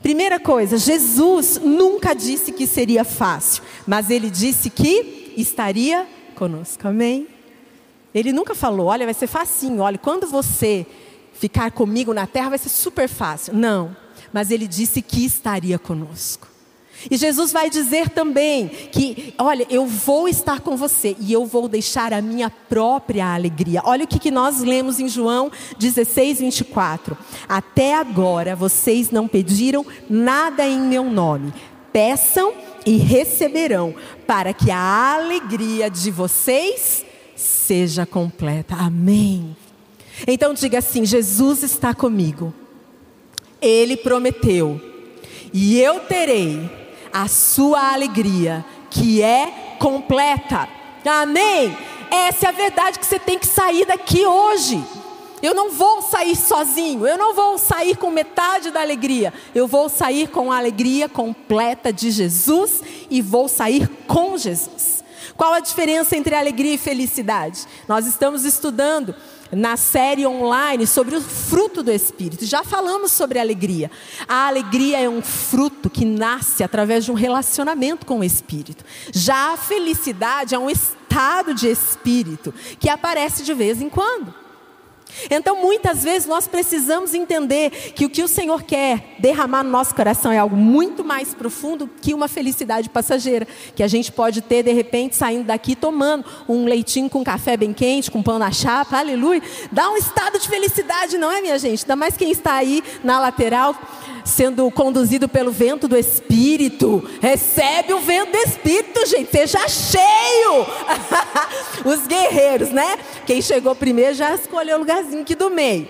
Primeira 0.03 0.41
coisa, 0.41 0.79
Jesus 0.79 1.61
nunca 1.63 2.15
disse 2.15 2.53
que 2.53 2.67
seria 2.67 3.05
fácil, 3.05 3.63
mas 3.87 4.09
ele 4.09 4.31
disse 4.31 4.71
que 4.71 5.35
estaria 5.37 6.07
conosco. 6.35 6.89
Amém? 6.89 7.29
Ele 8.15 8.33
nunca 8.33 8.55
falou, 8.55 8.87
olha, 8.87 9.05
vai 9.05 9.15
ser 9.15 9.27
facinho, 9.27 9.83
olha, 9.83 9.99
quando 9.99 10.27
você 10.27 10.87
ficar 11.35 11.71
comigo 11.71 12.15
na 12.15 12.27
terra 12.27 12.51
vai 12.51 12.59
ser 12.59 12.71
super 12.71 13.09
fácil. 13.09 13.55
Não, 13.55 13.95
mas 14.33 14.51
ele 14.51 14.67
disse 14.67 15.03
que 15.03 15.25
estaria 15.25 15.79
conosco. 15.79 16.51
E 17.09 17.17
Jesus 17.17 17.53
vai 17.53 17.71
dizer 17.71 18.11
também 18.11 18.69
que, 18.69 19.33
olha, 19.39 19.67
eu 19.71 19.87
vou 19.87 20.29
estar 20.29 20.61
com 20.61 20.77
você 20.77 21.17
e 21.19 21.33
eu 21.33 21.47
vou 21.47 21.69
deixar 21.69 22.13
a 22.13 22.21
minha 22.21 22.51
própria 22.51 23.33
alegria. 23.33 23.81
Olha 23.85 24.05
o 24.05 24.09
que, 24.09 24.19
que 24.19 24.31
nós 24.31 24.61
lemos 24.61 25.01
em 25.01 25.09
João 25.09 25.51
16, 25.79 26.41
24. 26.41 27.17
Até 27.49 27.95
agora 27.95 28.55
vocês 28.55 29.11
não 29.11 29.27
pediram 29.27 29.87
nada 30.11 30.67
em 30.67 30.79
meu 30.79 31.05
nome. 31.05 31.55
Peçam 31.93 32.53
e 32.85 32.97
receberão, 32.97 33.95
para 34.27 34.53
que 34.53 34.71
a 34.71 35.15
alegria 35.15 35.91
de 35.91 36.11
vocês 36.11 37.05
seja 37.35 38.07
completa. 38.07 38.75
Amém. 38.75 39.57
Então 40.27 40.55
diga 40.55 40.79
assim: 40.79 41.05
Jesus 41.05 41.63
está 41.63 41.95
comigo. 41.95 42.55
Ele 43.61 43.97
prometeu, 43.97 44.81
e 45.53 45.81
eu 45.81 46.01
terei 46.01 46.71
a 47.13 47.29
sua 47.29 47.93
alegria, 47.93 48.65
que 48.91 49.23
é 49.23 49.77
completa. 49.79 50.69
Amém? 51.05 51.77
Essa 52.11 52.47
é 52.47 52.49
a 52.49 52.53
verdade 52.53 52.99
que 52.99 53.07
você 53.07 53.19
tem 53.19 53.39
que 53.39 53.47
sair 53.47 53.87
daqui 53.87 54.27
hoje. 54.27 54.83
Eu 55.43 55.55
não 55.55 55.71
vou 55.71 56.03
sair 56.03 56.37
sozinho, 56.37 57.07
eu 57.07 57.17
não 57.17 57.35
vou 57.35 57.57
sair 57.57 57.97
com 57.97 58.11
metade 58.11 58.71
da 58.71 58.81
alegria, 58.81 59.33
eu 59.55 59.67
vou 59.67 59.89
sair 59.89 60.29
com 60.29 60.53
a 60.53 60.59
alegria 60.59 61.09
completa 61.09 61.91
de 61.91 62.11
Jesus 62.11 62.83
e 63.09 63.23
vou 63.23 63.49
sair 63.49 63.89
com 64.07 64.37
Jesus. 64.37 65.03
Qual 65.37 65.55
a 65.55 65.61
diferença 65.61 66.15
entre 66.15 66.35
alegria 66.35 66.75
e 66.75 66.79
felicidade? 66.79 67.65
Nós 67.89 68.07
estamos 68.07 68.45
estudando 68.45 69.15
na 69.53 69.77
série 69.77 70.27
online 70.27 70.87
sobre 70.87 71.17
o 71.17 71.21
fruto 71.21 71.83
do 71.83 71.91
Espírito. 71.91 72.45
Já 72.45 72.63
falamos 72.63 73.13
sobre 73.13 73.39
alegria. 73.39 73.91
A 74.29 74.47
alegria 74.47 75.01
é 75.01 75.09
um 75.09 75.23
fruto 75.23 75.91
que 75.91 76.05
nasce 76.05 76.63
através 76.63 77.05
de 77.05 77.11
um 77.11 77.15
relacionamento 77.15 78.07
com 78.07 78.21
o 78.21 78.25
Espírito. 78.25 78.85
Já 79.13 79.55
a 79.55 79.57
felicidade 79.57 80.55
é 80.55 80.59
um 80.59 80.71
estado 80.71 81.55
de 81.55 81.69
espírito 81.69 82.55
que 82.79 82.89
aparece 82.89 83.43
de 83.43 83.53
vez 83.53 83.83
em 83.83 83.89
quando. 83.89 84.40
Então, 85.31 85.61
muitas 85.61 86.03
vezes 86.03 86.27
nós 86.27 86.47
precisamos 86.47 87.15
entender 87.15 87.71
que 87.95 88.05
o 88.05 88.11
que 88.11 88.23
o 88.23 88.29
Senhor 88.29 88.63
quer 88.63 89.15
derramar 89.19 89.63
no 89.63 89.71
nosso 89.71 89.95
coração 89.95 90.33
é 90.33 90.39
algo 90.39 90.57
muito 90.57 91.05
mais 91.05 91.35
profundo 91.35 91.89
que 92.01 92.15
uma 92.15 92.29
felicidade 92.29 92.89
passageira, 92.89 93.47
que 93.75 93.83
a 93.83 93.89
gente 93.89 94.13
pode 94.13 94.41
ter 94.41 94.63
de 94.63 94.73
repente 94.73 95.17
saindo 95.17 95.45
daqui 95.45 95.75
tomando 95.75 96.25
um 96.49 96.65
leitinho 96.65 97.09
com 97.09 97.25
café 97.25 97.57
bem 97.57 97.73
quente, 97.73 98.11
com 98.11 98.23
pão 98.23 98.39
na 98.39 98.51
chapa, 98.51 98.99
aleluia. 98.99 99.43
Dá 99.71 99.91
um 99.91 99.97
estado 99.97 100.39
de 100.39 100.49
felicidade, 100.49 101.19
não 101.19 101.31
é, 101.31 101.41
minha 101.41 101.59
gente? 101.59 101.83
Ainda 101.83 101.97
mais 101.97 102.17
quem 102.17 102.31
está 102.31 102.55
aí 102.55 102.83
na 103.03 103.21
lateral 103.21 103.75
sendo 104.25 104.71
conduzido 104.71 105.29
pelo 105.29 105.51
vento 105.51 105.89
do 105.89 105.97
Espírito. 105.97 107.09
Recebe 107.21 107.93
o 107.93 108.01
vento 108.01 108.33
do 108.33 108.39
Espírito, 108.39 109.07
gente. 109.07 109.31
Seja 109.31 109.69
cheio. 109.69 110.67
Os 111.85 112.07
guerreiros, 112.07 112.71
né? 112.71 112.99
Quem 113.27 113.41
chegou 113.41 113.75
primeiro 113.75 114.15
já 114.15 114.35
escolheu 114.35 114.77
o 114.77 114.81
lugarzinho 114.81 115.23
aqui 115.23 115.35
do 115.35 115.51
meio. 115.51 115.89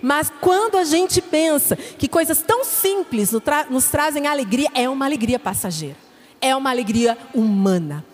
Mas 0.00 0.30
quando 0.40 0.76
a 0.76 0.84
gente 0.84 1.20
pensa 1.22 1.76
que 1.76 2.08
coisas 2.08 2.42
tão 2.42 2.64
simples 2.64 3.32
nos 3.70 3.86
trazem 3.86 4.26
alegria, 4.26 4.68
é 4.74 4.88
uma 4.88 5.04
alegria 5.04 5.38
passageira. 5.38 5.96
É 6.40 6.54
uma 6.54 6.70
alegria 6.70 7.16
humana. 7.34 8.04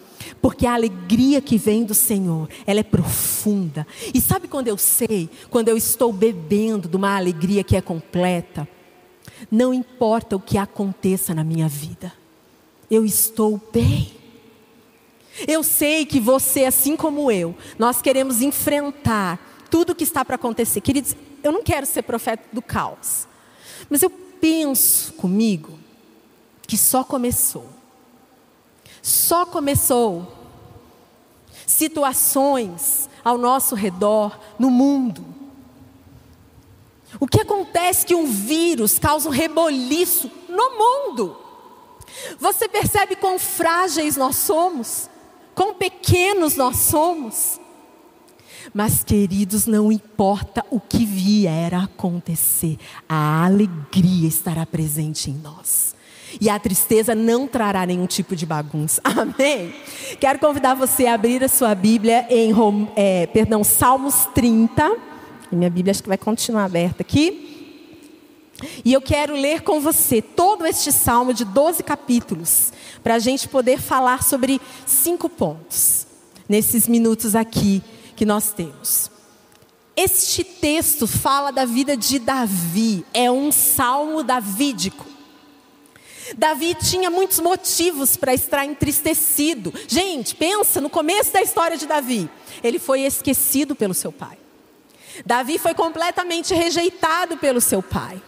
Porque 0.40 0.66
a 0.66 0.74
alegria 0.74 1.40
que 1.40 1.58
vem 1.58 1.84
do 1.84 1.94
Senhor, 1.94 2.48
ela 2.66 2.80
é 2.80 2.84
profunda. 2.84 3.86
E 4.14 4.20
sabe 4.20 4.48
quando 4.48 4.68
eu 4.68 4.78
sei? 4.78 5.28
Quando 5.50 5.68
eu 5.68 5.76
estou 5.76 6.12
bebendo 6.12 6.88
de 6.88 6.96
uma 6.96 7.16
alegria 7.16 7.64
que 7.64 7.76
é 7.76 7.80
completa 7.80 8.68
não 9.50 9.72
importa 9.72 10.36
o 10.36 10.40
que 10.40 10.58
aconteça 10.58 11.34
na 11.34 11.44
minha 11.44 11.68
vida, 11.68 12.12
eu 12.90 13.04
estou 13.04 13.60
bem. 13.72 14.12
Eu 15.46 15.62
sei 15.62 16.04
que 16.04 16.18
você, 16.18 16.64
assim 16.64 16.96
como 16.96 17.30
eu, 17.30 17.54
nós 17.78 18.02
queremos 18.02 18.42
enfrentar 18.42 19.38
tudo 19.70 19.90
o 19.90 19.94
que 19.94 20.04
está 20.04 20.24
para 20.24 20.34
acontecer. 20.34 20.80
Queridos, 20.80 21.14
eu 21.42 21.52
não 21.52 21.62
quero 21.62 21.86
ser 21.86 22.02
profeta 22.02 22.44
do 22.52 22.60
caos, 22.60 23.26
mas 23.88 24.02
eu 24.02 24.10
penso 24.10 25.12
comigo 25.14 25.78
que 26.66 26.76
só 26.76 27.04
começou. 27.04 27.66
Só 29.02 29.46
começou 29.46 30.36
situações 31.66 33.08
ao 33.24 33.38
nosso 33.38 33.74
redor, 33.74 34.38
no 34.58 34.70
mundo, 34.70 35.24
o 37.18 37.26
que 37.26 37.40
acontece 37.40 38.06
que 38.06 38.14
um 38.14 38.26
vírus 38.26 38.98
causa 38.98 39.28
um 39.28 39.32
reboliço 39.32 40.30
no 40.48 40.78
mundo? 40.78 41.36
Você 42.38 42.68
percebe 42.68 43.16
quão 43.16 43.38
frágeis 43.38 44.16
nós 44.16 44.36
somos, 44.36 45.08
quão 45.54 45.74
pequenos 45.74 46.56
nós 46.56 46.76
somos. 46.76 47.60
Mas, 48.74 49.02
queridos, 49.02 49.66
não 49.66 49.90
importa 49.90 50.64
o 50.70 50.78
que 50.78 51.04
vier 51.04 51.74
a 51.74 51.84
acontecer, 51.84 52.78
a 53.08 53.44
alegria 53.44 54.28
estará 54.28 54.64
presente 54.66 55.30
em 55.30 55.34
nós. 55.34 55.96
E 56.40 56.48
a 56.48 56.58
tristeza 56.58 57.14
não 57.14 57.48
trará 57.48 57.84
nenhum 57.84 58.06
tipo 58.06 58.36
de 58.36 58.46
bagunça. 58.46 59.00
Amém? 59.04 59.74
Quero 60.20 60.38
convidar 60.38 60.74
você 60.74 61.06
a 61.06 61.14
abrir 61.14 61.42
a 61.42 61.48
sua 61.48 61.74
Bíblia 61.74 62.26
em 62.30 62.52
é, 62.94 63.26
perdão, 63.26 63.64
Salmos 63.64 64.26
30. 64.34 65.09
E 65.50 65.56
minha 65.56 65.70
Bíblia 65.70 65.90
acho 65.90 66.02
que 66.02 66.08
vai 66.08 66.18
continuar 66.18 66.64
aberta 66.64 67.02
aqui. 67.02 67.50
E 68.84 68.92
eu 68.92 69.00
quero 69.00 69.34
ler 69.34 69.62
com 69.62 69.80
você 69.80 70.20
todo 70.20 70.66
este 70.66 70.92
salmo 70.92 71.32
de 71.32 71.44
12 71.44 71.82
capítulos, 71.82 72.72
para 73.02 73.14
a 73.14 73.18
gente 73.18 73.48
poder 73.48 73.80
falar 73.80 74.22
sobre 74.22 74.60
cinco 74.86 75.28
pontos, 75.28 76.06
nesses 76.48 76.86
minutos 76.86 77.34
aqui 77.34 77.82
que 78.14 78.26
nós 78.26 78.52
temos. 78.52 79.10
Este 79.96 80.44
texto 80.44 81.06
fala 81.06 81.50
da 81.50 81.64
vida 81.64 81.96
de 81.96 82.18
Davi, 82.18 83.04
é 83.12 83.30
um 83.30 83.50
salmo 83.50 84.22
davídico. 84.22 85.06
Davi 86.36 86.74
tinha 86.74 87.10
muitos 87.10 87.40
motivos 87.40 88.16
para 88.16 88.32
estar 88.32 88.64
entristecido. 88.64 89.74
Gente, 89.88 90.34
pensa 90.36 90.80
no 90.80 90.88
começo 90.88 91.32
da 91.32 91.42
história 91.42 91.76
de 91.76 91.86
Davi. 91.86 92.30
Ele 92.62 92.78
foi 92.78 93.00
esquecido 93.00 93.74
pelo 93.74 93.94
seu 93.94 94.12
pai. 94.12 94.38
Davi 95.24 95.58
foi 95.58 95.74
completamente 95.74 96.54
rejeitado 96.54 97.36
pelo 97.36 97.60
seu 97.60 97.82
pai. 97.82 98.22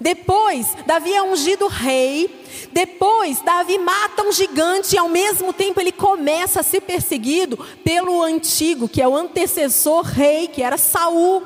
Depois, 0.00 0.66
Davi 0.86 1.12
é 1.14 1.22
ungido 1.22 1.66
rei. 1.66 2.44
Depois, 2.72 3.40
Davi 3.42 3.78
mata 3.78 4.22
um 4.22 4.32
gigante 4.32 4.96
e 4.96 4.98
ao 4.98 5.08
mesmo 5.08 5.52
tempo 5.52 5.80
ele 5.80 5.92
começa 5.92 6.60
a 6.60 6.62
ser 6.62 6.80
perseguido 6.80 7.56
pelo 7.84 8.22
antigo, 8.22 8.88
que 8.88 9.00
é 9.00 9.08
o 9.08 9.16
antecessor 9.16 10.02
rei, 10.02 10.48
que 10.48 10.62
era 10.62 10.76
Saul. 10.76 11.42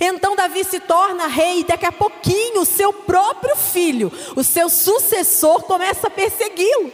Então 0.00 0.36
Davi 0.36 0.64
se 0.64 0.80
torna 0.80 1.26
rei 1.26 1.60
e 1.60 1.64
daqui 1.64 1.86
a 1.86 1.92
pouquinho 1.92 2.60
o 2.60 2.66
seu 2.66 2.92
próprio 2.92 3.56
filho, 3.56 4.12
o 4.36 4.44
seu 4.44 4.68
sucessor, 4.68 5.62
começa 5.62 6.06
a 6.06 6.10
persegui-lo. 6.10 6.92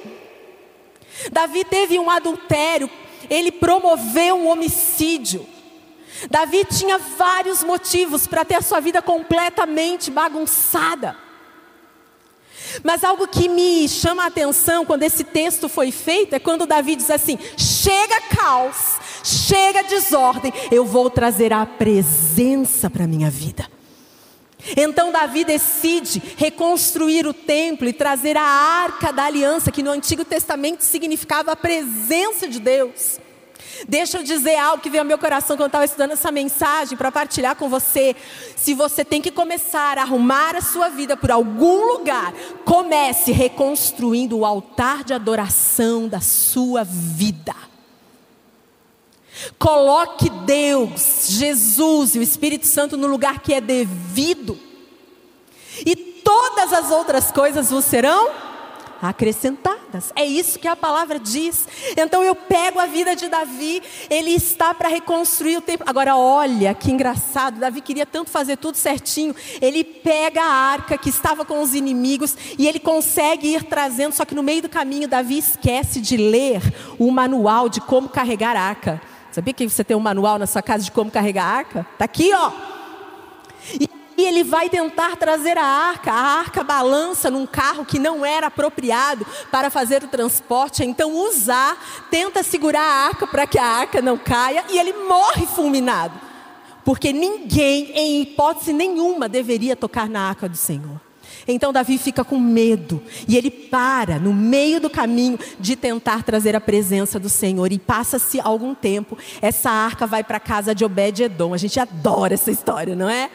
Davi 1.31 1.65
teve 1.65 1.99
um 1.99 2.09
adultério, 2.09 2.89
ele 3.29 3.51
promoveu 3.53 4.37
um 4.37 4.49
homicídio. 4.49 5.47
Davi 6.31 6.65
tinha 6.65 6.99
vários 6.99 7.63
motivos 7.63 8.27
para 8.27 8.45
ter 8.45 8.57
a 8.57 8.63
sua 8.63 8.81
vida 8.81 9.01
completamente 9.01 10.11
bagunçada. 10.11 11.17
Mas 12.83 13.05
algo 13.05 13.27
que 13.27 13.49
me 13.49 13.89
chama 13.89 14.25
a 14.25 14.27
atenção 14.27 14.85
quando 14.85 15.03
esse 15.03 15.25
texto 15.25 15.69
foi 15.69 15.91
feito 15.91 16.35
é 16.35 16.39
quando 16.39 16.67
Davi 16.67 16.97
diz 16.97 17.11
assim: 17.11 17.39
chega 17.57 18.21
caos, 18.35 18.99
chega 19.25 19.85
desordem, 19.85 20.53
eu 20.71 20.85
vou 20.85 21.09
trazer 21.09 21.53
a 21.53 21.65
presença 21.65 22.91
para 22.91 23.05
a 23.05 23.09
minha 23.09 23.31
vida. 23.31 23.69
Então 24.77 25.13
Davi 25.13 25.45
decide 25.45 26.21
reconstruir 26.37 27.27
o 27.27 27.33
templo 27.33 27.89
e 27.89 27.93
trazer 27.93 28.37
a 28.37 28.43
arca 28.43 29.13
da 29.13 29.25
aliança, 29.25 29.71
que 29.71 29.83
no 29.83 29.91
Antigo 29.91 30.25
Testamento 30.25 30.83
significava 30.83 31.53
a 31.53 31.57
presença 31.57 32.49
de 32.49 32.59
Deus. 32.59 33.19
Deixa 33.87 34.19
eu 34.19 34.23
dizer 34.23 34.57
algo 34.57 34.83
que 34.83 34.91
veio 34.91 35.03
ao 35.03 35.07
meu 35.07 35.19
coração 35.19 35.57
quando 35.57 35.63
eu 35.63 35.67
estava 35.67 35.85
estudando 35.85 36.13
essa 36.13 36.33
mensagem 36.33 36.97
para 36.97 37.13
partilhar 37.13 37.55
com 37.55 37.69
você. 37.69 38.17
Se 38.57 38.75
você 38.75 39.05
tem 39.05 39.21
que 39.21 39.31
começar 39.31 39.99
a 39.99 40.03
arrumar 40.03 40.57
a 40.57 40.61
sua 40.61 40.89
vida 40.89 41.17
por 41.17 41.31
algum 41.31 41.93
lugar, 41.93 42.33
comece 42.65 43.31
reconstruindo 43.31 44.39
o 44.39 44.45
altar 44.45 45.05
de 45.05 45.15
adoração 45.15 46.09
da 46.09 46.21
sua 46.21 46.83
vida. 46.85 47.55
Coloque 49.59 50.29
Deus, 50.29 51.29
Jesus 51.29 52.15
e 52.15 52.19
o 52.19 52.23
Espírito 52.23 52.67
Santo 52.67 52.97
no 52.97 53.07
lugar 53.07 53.41
que 53.41 53.55
é 53.55 53.61
devido. 53.61 54.59
E 55.87 55.95
todas 55.95 56.73
as 56.73 56.91
outras 56.91 57.31
coisas 57.31 57.71
vos 57.71 57.85
serão 57.85 58.31
acrescentadas. 59.01 59.78
É 60.15 60.25
isso 60.25 60.59
que 60.59 60.69
a 60.69 60.77
palavra 60.77 61.19
diz. 61.19 61.67
Então 61.97 62.23
eu 62.23 62.35
pego 62.35 62.79
a 62.79 62.87
vida 62.87 63.17
de 63.17 63.29
Davi, 63.29 63.83
ele 64.11 64.31
está 64.31 64.75
para 64.75 64.89
reconstruir 64.89 65.57
o 65.57 65.61
templo. 65.61 65.87
Agora 65.89 66.17
olha 66.17 66.75
que 66.75 66.91
engraçado, 66.91 67.59
Davi 67.59 67.81
queria 67.81 68.05
tanto 68.05 68.31
fazer 68.31 68.57
tudo 68.57 68.77
certinho. 68.77 69.35
Ele 69.61 69.83
pega 69.83 70.43
a 70.43 70.53
arca 70.53 70.99
que 70.99 71.09
estava 71.09 71.45
com 71.45 71.63
os 71.63 71.75
inimigos 71.75 72.37
e 72.59 72.67
ele 72.67 72.79
consegue 72.79 73.55
ir 73.55 73.65
trazendo, 73.65 74.13
só 74.13 74.25
que 74.25 74.35
no 74.35 74.43
meio 74.43 74.63
do 74.63 74.69
caminho 74.69 75.09
Davi 75.09 75.39
esquece 75.39 76.01
de 76.01 76.17
ler 76.17 76.63
o 76.99 77.11
manual 77.11 77.69
de 77.69 77.81
como 77.81 78.09
carregar 78.09 78.57
a 78.57 78.61
arca. 78.61 79.01
Sabia 79.31 79.55
que 79.55 79.69
você 79.69 79.85
tem 79.85 79.97
um 79.97 80.01
manual 80.01 80.39
na 80.39 80.47
sua 80.47 80.63
casa 80.63 80.85
de 80.85 80.91
como 80.91 81.11
carregar 81.11 81.45
a 81.45 81.57
arca? 81.59 81.87
Está 81.93 82.05
aqui, 82.05 82.33
ó. 82.35 82.53
E 83.81 83.89
ele 84.25 84.43
vai 84.43 84.69
tentar 84.69 85.17
trazer 85.17 85.57
a 85.57 85.65
arca. 85.65 86.13
A 86.13 86.39
arca 86.39 86.65
balança 86.65 87.31
num 87.31 87.47
carro 87.47 87.85
que 87.85 87.99
não 87.99 88.25
era 88.25 88.49
apropriado 88.49 89.27
para 89.51 89.71
fazer 89.71 90.03
o 90.03 90.09
transporte. 90.09 90.85
Então, 90.85 91.15
usar, 91.15 91.77
tenta 92.11 92.43
segurar 92.43 92.83
a 92.83 93.07
arca 93.09 93.27
para 93.27 93.47
que 93.47 93.59
a 93.59 93.65
arca 93.65 94.03
não 94.03 94.19
caia 94.19 94.65
e 94.69 94.79
ele 94.79 94.93
morre 94.93 95.47
fulminado. 95.47 96.19
Porque 96.85 97.13
ninguém, 97.13 97.93
em 97.95 98.23
hipótese 98.23 98.73
nenhuma, 98.73 99.29
deveria 99.29 99.77
tocar 99.77 100.09
na 100.09 100.29
arca 100.29 100.49
do 100.49 100.57
Senhor. 100.57 101.01
Então 101.47 101.73
Davi 101.73 101.97
fica 101.97 102.23
com 102.23 102.39
medo 102.39 103.03
e 103.27 103.37
ele 103.37 103.51
para 103.51 104.19
no 104.19 104.35
meio 104.35 104.81
do 104.81 104.91
caminho 104.91 105.39
de 105.59 105.75
tentar 105.77 106.23
trazer 106.23 106.55
a 106.55 106.61
presença 106.61 107.19
do 107.19 107.29
Senhor. 107.29 107.73
E 107.73 107.79
passa-se 107.79 108.39
algum 108.41 108.75
tempo, 108.75 109.17
essa 109.41 109.71
arca 109.71 110.07
vai 110.07 110.23
para 110.23 110.37
a 110.37 110.41
casa 110.41 110.75
de 110.75 110.85
Obed-Edom. 110.85 111.55
A 111.55 111.57
gente 111.57 111.81
adora 111.81 112.35
essa 112.35 112.51
história, 112.51 112.95
não 112.95 113.09
é? 113.09 113.31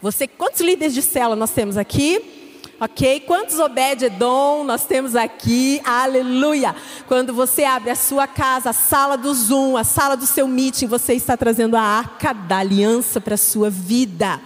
Você, 0.00 0.28
quantos 0.28 0.60
líderes 0.60 0.94
de 0.94 1.02
cela 1.02 1.34
nós 1.34 1.50
temos 1.50 1.76
aqui? 1.76 2.36
Ok? 2.80 3.20
Quantos 3.26 3.58
Obed-Edom 3.58 4.62
nós 4.62 4.86
temos 4.86 5.16
aqui? 5.16 5.80
Aleluia! 5.84 6.76
Quando 7.08 7.34
você 7.34 7.64
abre 7.64 7.90
a 7.90 7.96
sua 7.96 8.28
casa, 8.28 8.70
a 8.70 8.72
sala 8.72 9.16
do 9.16 9.34
Zoom, 9.34 9.76
a 9.76 9.82
sala 9.82 10.16
do 10.16 10.24
seu 10.24 10.46
meeting, 10.46 10.86
você 10.86 11.14
está 11.14 11.36
trazendo 11.36 11.76
a 11.76 11.80
arca 11.82 12.32
da 12.32 12.58
aliança 12.58 13.20
para 13.20 13.34
a 13.34 13.38
sua 13.38 13.68
vida. 13.68 14.40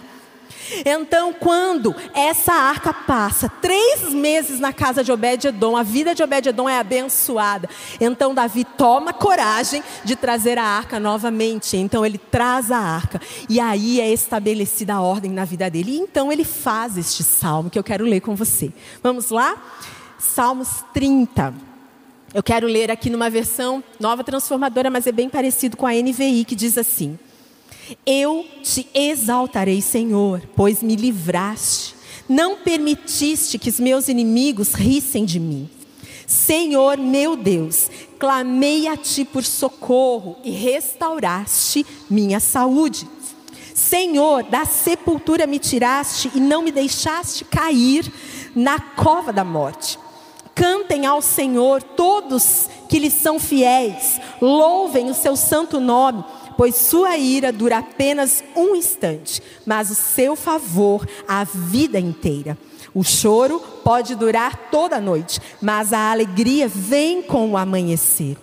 Então, 0.85 1.33
quando 1.33 1.95
essa 2.13 2.53
arca 2.53 2.93
passa 2.93 3.49
três 3.61 4.13
meses 4.13 4.59
na 4.59 4.73
casa 4.73 5.03
de 5.03 5.11
Obed-Edom, 5.11 5.75
a 5.75 5.83
vida 5.83 6.15
de 6.15 6.23
Obed-Edom 6.23 6.67
é 6.67 6.79
abençoada. 6.79 7.69
Então, 7.99 8.33
Davi 8.33 8.63
toma 8.63 9.13
coragem 9.13 9.83
de 10.03 10.15
trazer 10.15 10.57
a 10.57 10.63
arca 10.63 10.99
novamente. 10.99 11.77
Então, 11.77 12.05
ele 12.05 12.17
traz 12.17 12.71
a 12.71 12.77
arca. 12.77 13.21
E 13.49 13.59
aí 13.59 13.99
é 13.99 14.11
estabelecida 14.11 14.93
a 14.93 15.01
ordem 15.01 15.31
na 15.31 15.45
vida 15.45 15.69
dele. 15.69 15.91
E 15.93 15.99
então, 15.99 16.31
ele 16.31 16.43
faz 16.43 16.97
este 16.97 17.23
salmo 17.23 17.69
que 17.69 17.77
eu 17.77 17.83
quero 17.83 18.05
ler 18.05 18.21
com 18.21 18.35
você. 18.35 18.71
Vamos 19.01 19.29
lá? 19.29 19.55
Salmos 20.17 20.83
30. 20.93 21.53
Eu 22.33 22.41
quero 22.41 22.65
ler 22.65 22.89
aqui 22.89 23.09
numa 23.09 23.29
versão 23.29 23.83
nova 23.99 24.23
transformadora, 24.23 24.89
mas 24.89 25.05
é 25.05 25.11
bem 25.11 25.29
parecido 25.29 25.77
com 25.77 25.85
a 25.85 25.93
NVI, 25.93 26.45
que 26.45 26.55
diz 26.55 26.77
assim. 26.77 27.19
Eu 28.05 28.45
te 28.61 28.87
exaltarei, 28.93 29.81
Senhor, 29.81 30.41
pois 30.55 30.81
me 30.81 30.95
livraste. 30.95 31.95
Não 32.27 32.57
permitiste 32.57 33.59
que 33.59 33.69
os 33.69 33.79
meus 33.79 34.07
inimigos 34.07 34.73
rissem 34.73 35.25
de 35.25 35.39
mim. 35.39 35.69
Senhor 36.25 36.97
meu 36.97 37.35
Deus, 37.35 37.89
clamei 38.17 38.87
a 38.87 38.95
ti 38.95 39.25
por 39.25 39.43
socorro 39.43 40.37
e 40.43 40.51
restauraste 40.51 41.85
minha 42.09 42.39
saúde. 42.39 43.07
Senhor, 43.75 44.43
da 44.43 44.65
sepultura 44.65 45.45
me 45.45 45.59
tiraste 45.59 46.31
e 46.33 46.39
não 46.39 46.61
me 46.61 46.71
deixaste 46.71 47.43
cair 47.43 48.11
na 48.55 48.79
cova 48.79 49.33
da 49.33 49.43
morte. 49.43 49.99
Cantem 50.55 51.05
ao 51.05 51.21
Senhor 51.21 51.81
todos 51.81 52.69
que 52.87 52.99
lhe 52.99 53.09
são 53.09 53.39
fiéis, 53.39 54.19
louvem 54.39 55.09
o 55.09 55.13
seu 55.15 55.35
santo 55.35 55.79
nome 55.79 56.23
pois 56.57 56.75
sua 56.75 57.17
ira 57.17 57.51
dura 57.51 57.79
apenas 57.79 58.43
um 58.55 58.75
instante, 58.75 59.41
mas 59.65 59.89
o 59.89 59.95
seu 59.95 60.35
favor 60.35 61.07
a 61.27 61.43
vida 61.43 61.99
inteira. 61.99 62.57
O 62.93 63.03
choro 63.03 63.59
pode 63.83 64.15
durar 64.15 64.69
toda 64.69 64.97
a 64.97 65.01
noite, 65.01 65.39
mas 65.61 65.91
a 65.91 66.11
alegria 66.11 66.67
vem 66.67 67.23
com 67.23 67.51
o 67.51 67.57
amanhecer. 67.57 68.37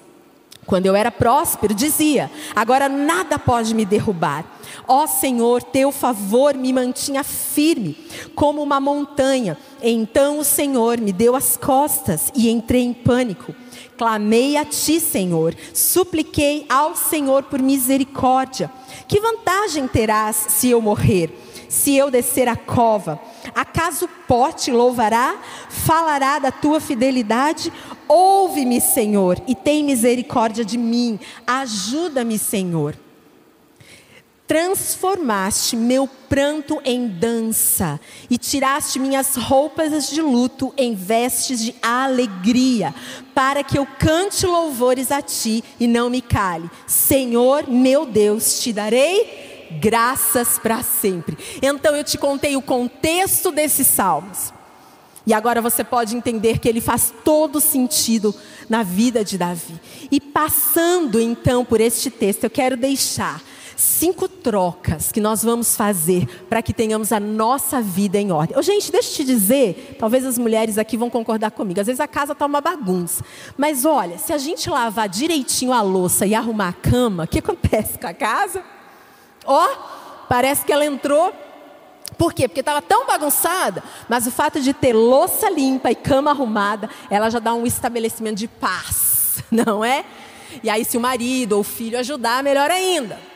Quando 0.67 0.87
eu 0.87 0.95
era 0.95 1.11
próspero, 1.11 1.75
dizia: 1.75 2.31
agora 2.55 2.89
nada 2.89 3.39
pode 3.39 3.75
me 3.75 3.85
derrubar. 3.85 4.45
Ó 4.87 5.07
Senhor, 5.07 5.63
teu 5.63 5.91
favor 5.91 6.55
me 6.55 6.73
mantinha 6.73 7.25
firme, 7.25 7.97
como 8.35 8.63
uma 8.63 8.79
montanha. 8.81 9.57
Então 9.83 10.39
o 10.39 10.45
Senhor 10.45 11.01
me 11.01 11.13
deu 11.13 11.35
as 11.35 11.57
costas 11.57 12.31
e 12.35 12.51
entrei 12.51 12.83
em 12.83 12.93
pânico. 12.93 13.55
Clamei 14.01 14.57
a 14.57 14.65
ti, 14.65 14.99
Senhor, 14.99 15.55
supliquei 15.75 16.65
ao 16.71 16.97
Senhor 16.97 17.43
por 17.43 17.61
misericórdia. 17.61 18.73
Que 19.07 19.21
vantagem 19.21 19.87
terás 19.87 20.37
se 20.37 20.71
eu 20.71 20.81
morrer? 20.81 21.31
Se 21.69 21.95
eu 21.99 22.11
descer 22.11 22.49
a 22.49 22.57
cova? 22.57 23.21
Acaso 23.55 24.09
pó 24.27 24.51
te 24.53 24.73
louvará? 24.73 25.39
Falará 25.69 26.39
da 26.39 26.51
tua 26.51 26.81
fidelidade? 26.81 27.71
Ouve-me, 28.09 28.81
Senhor, 28.81 29.39
e 29.47 29.55
tem 29.55 29.85
misericórdia 29.85 30.65
de 30.65 30.79
mim. 30.79 31.21
Ajuda-me, 31.47 32.39
Senhor 32.39 32.97
transformaste 34.51 35.77
meu 35.77 36.09
pranto 36.29 36.81
em 36.85 37.07
dança 37.07 38.01
e 38.29 38.37
tiraste 38.37 38.99
minhas 38.99 39.37
roupas 39.37 40.11
de 40.11 40.21
luto 40.21 40.75
em 40.77 40.93
vestes 40.93 41.61
de 41.61 41.73
alegria, 41.81 42.93
para 43.33 43.63
que 43.63 43.79
eu 43.79 43.87
cante 43.87 44.45
louvores 44.45 45.13
a 45.13 45.23
ti 45.23 45.63
e 45.79 45.87
não 45.87 46.11
me 46.11 46.21
cale. 46.21 46.69
Senhor, 46.85 47.69
meu 47.69 48.05
Deus, 48.05 48.61
te 48.61 48.73
darei 48.73 49.69
graças 49.81 50.59
para 50.59 50.83
sempre. 50.83 51.39
Então 51.63 51.95
eu 51.95 52.03
te 52.03 52.19
contei 52.19 52.57
o 52.57 52.63
contexto 52.63 53.53
desses 53.53 53.87
salmos. 53.87 54.53
E 55.25 55.33
agora 55.33 55.63
você 55.63 55.85
pode 55.85 56.17
entender 56.17 56.59
que 56.59 56.69
ele 56.69 56.81
faz 56.81 57.15
todo 57.25 57.61
sentido 57.61 58.35
na 58.69 58.83
vida 58.83 59.25
de 59.25 59.39
Davi. 59.39 59.81
E 60.11 60.21
passando 60.21 61.21
então 61.21 61.65
por 61.65 61.81
este 61.81 62.11
texto, 62.11 62.43
eu 62.43 62.51
quero 62.51 62.77
deixar 62.77 63.41
cinco 63.81 64.29
trocas 64.29 65.11
que 65.11 65.21
nós 65.21 65.43
vamos 65.43 65.75
fazer 65.75 66.27
para 66.49 66.63
que 66.63 66.73
tenhamos 66.73 67.13
a 67.13 67.19
nossa 67.19 67.81
vida 67.81 68.19
em 68.19 68.31
ordem. 68.31 68.57
Oh, 68.59 68.63
gente, 68.63 68.93
deixa 68.93 69.11
eu 69.11 69.15
te 69.17 69.25
dizer, 69.25 69.97
talvez 69.99 70.25
as 70.25 70.39
mulheres 70.39 70.79
aqui 70.79 70.97
vão 70.97 71.09
concordar 71.09 71.51
comigo. 71.51 71.81
Às 71.81 71.87
vezes 71.87 72.01
a 72.01 72.07
casa 72.07 72.33
está 72.33 72.45
uma 72.47 72.61
bagunça. 72.61 73.25
Mas 73.57 73.85
olha, 73.85 74.19
se 74.19 74.33
a 74.33 74.39
gente 74.39 74.69
lavar 74.69 75.09
direitinho 75.09 75.73
a 75.73 75.81
louça 75.81 76.27
e 76.27 76.35
arrumar 76.35 76.69
a 76.69 76.73
cama, 76.73 77.25
o 77.25 77.27
que 77.27 77.39
acontece 77.39 77.99
com 77.99 78.07
a 78.07 78.15
casa? 78.15 78.63
Ó, 79.45 79.67
oh, 79.67 80.27
parece 80.29 80.65
que 80.65 80.73
ela 80.73 80.85
entrou 80.85 81.33
por 82.19 82.35
quê? 82.35 82.47
Porque 82.47 82.61
estava 82.61 82.83
tão 82.83 83.07
bagunçada, 83.07 83.83
mas 84.07 84.27
o 84.27 84.31
fato 84.31 84.61
de 84.61 84.75
ter 84.75 84.93
louça 84.93 85.49
limpa 85.49 85.91
e 85.91 85.95
cama 85.95 86.33
arrumada, 86.33 86.91
ela 87.09 87.31
já 87.31 87.39
dá 87.39 87.55
um 87.55 87.65
estabelecimento 87.65 88.37
de 88.37 88.47
paz, 88.47 89.43
não 89.51 89.83
é? 89.83 90.05
E 90.63 90.69
aí, 90.69 90.85
se 90.85 90.99
o 90.99 91.01
marido 91.01 91.53
ou 91.55 91.61
o 91.61 91.65
filho 91.65 91.99
ajudar, 91.99 92.43
melhor 92.43 92.71
ainda. 92.71 93.30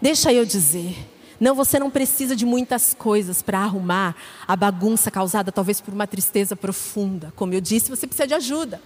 Deixa 0.00 0.32
eu 0.32 0.44
dizer. 0.44 0.96
Não, 1.38 1.54
você 1.54 1.78
não 1.78 1.90
precisa 1.90 2.36
de 2.36 2.44
muitas 2.44 2.92
coisas 2.92 3.40
para 3.40 3.60
arrumar 3.60 4.14
a 4.46 4.54
bagunça 4.54 5.10
causada 5.10 5.50
talvez 5.50 5.80
por 5.80 5.94
uma 5.94 6.06
tristeza 6.06 6.54
profunda. 6.54 7.32
Como 7.34 7.54
eu 7.54 7.60
disse, 7.60 7.90
você 7.90 8.06
precisa 8.06 8.26
de 8.26 8.34
ajuda. 8.34 8.80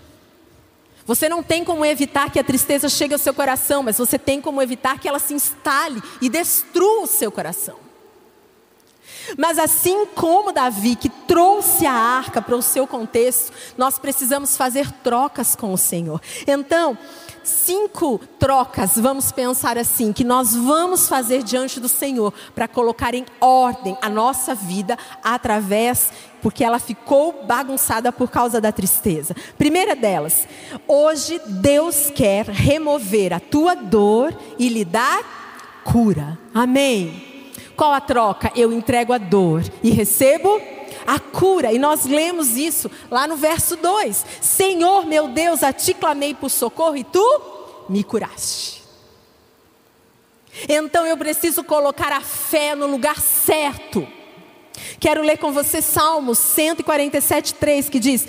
Você 1.04 1.28
não 1.28 1.42
tem 1.42 1.64
como 1.64 1.84
evitar 1.84 2.30
que 2.30 2.38
a 2.38 2.44
tristeza 2.44 2.88
chegue 2.88 3.12
ao 3.12 3.18
seu 3.18 3.34
coração, 3.34 3.82
mas 3.82 3.98
você 3.98 4.18
tem 4.18 4.40
como 4.40 4.62
evitar 4.62 4.98
que 4.98 5.08
ela 5.08 5.18
se 5.18 5.34
instale 5.34 6.02
e 6.20 6.28
destrua 6.28 7.02
o 7.02 7.06
seu 7.06 7.30
coração. 7.30 7.84
Mas 9.36 9.58
assim 9.58 10.06
como 10.06 10.52
Davi, 10.52 10.96
que 10.96 11.08
trouxe 11.08 11.86
a 11.86 11.92
arca 11.92 12.40
para 12.40 12.56
o 12.56 12.62
seu 12.62 12.86
contexto, 12.86 13.52
nós 13.76 13.98
precisamos 13.98 14.56
fazer 14.56 14.90
trocas 15.02 15.54
com 15.56 15.72
o 15.72 15.78
Senhor. 15.78 16.20
Então, 16.46 16.96
cinco 17.44 18.18
trocas, 18.38 18.92
vamos 18.96 19.30
pensar 19.30 19.78
assim, 19.78 20.12
que 20.12 20.24
nós 20.24 20.54
vamos 20.54 21.08
fazer 21.08 21.42
diante 21.42 21.78
do 21.78 21.88
Senhor 21.88 22.32
para 22.54 22.66
colocar 22.66 23.14
em 23.14 23.24
ordem 23.40 23.96
a 24.00 24.08
nossa 24.08 24.54
vida 24.54 24.98
através, 25.22 26.12
porque 26.42 26.64
ela 26.64 26.78
ficou 26.78 27.44
bagunçada 27.46 28.10
por 28.10 28.30
causa 28.30 28.60
da 28.60 28.72
tristeza. 28.72 29.34
Primeira 29.56 29.94
delas, 29.94 30.48
hoje 30.88 31.40
Deus 31.46 32.10
quer 32.10 32.46
remover 32.46 33.32
a 33.32 33.40
tua 33.40 33.74
dor 33.74 34.36
e 34.58 34.68
lhe 34.68 34.84
dar 34.84 35.82
cura. 35.84 36.38
Amém. 36.52 37.34
Qual 37.76 37.92
a 37.92 38.00
troca? 38.00 38.52
Eu 38.54 38.72
entrego 38.72 39.12
a 39.12 39.18
dor 39.18 39.62
e 39.82 39.90
recebo 39.90 40.60
a 41.06 41.18
cura. 41.18 41.72
E 41.72 41.78
nós 41.78 42.04
lemos 42.04 42.56
isso 42.56 42.90
lá 43.10 43.26
no 43.26 43.36
verso 43.36 43.76
2: 43.76 44.24
Senhor 44.40 45.06
meu 45.06 45.28
Deus, 45.28 45.62
a 45.62 45.72
ti 45.72 45.94
clamei 45.94 46.34
por 46.34 46.50
socorro 46.50 46.96
e 46.96 47.04
tu 47.04 47.42
me 47.88 48.02
curaste. 48.02 48.82
Então 50.68 51.04
eu 51.04 51.16
preciso 51.16 51.64
colocar 51.64 52.12
a 52.12 52.20
fé 52.20 52.74
no 52.74 52.86
lugar 52.86 53.20
certo. 53.20 54.06
Quero 54.98 55.22
ler 55.22 55.38
com 55.38 55.52
você 55.52 55.82
Salmos 55.82 56.38
147, 56.38 57.54
3, 57.54 57.88
que 57.88 57.98
diz: 57.98 58.26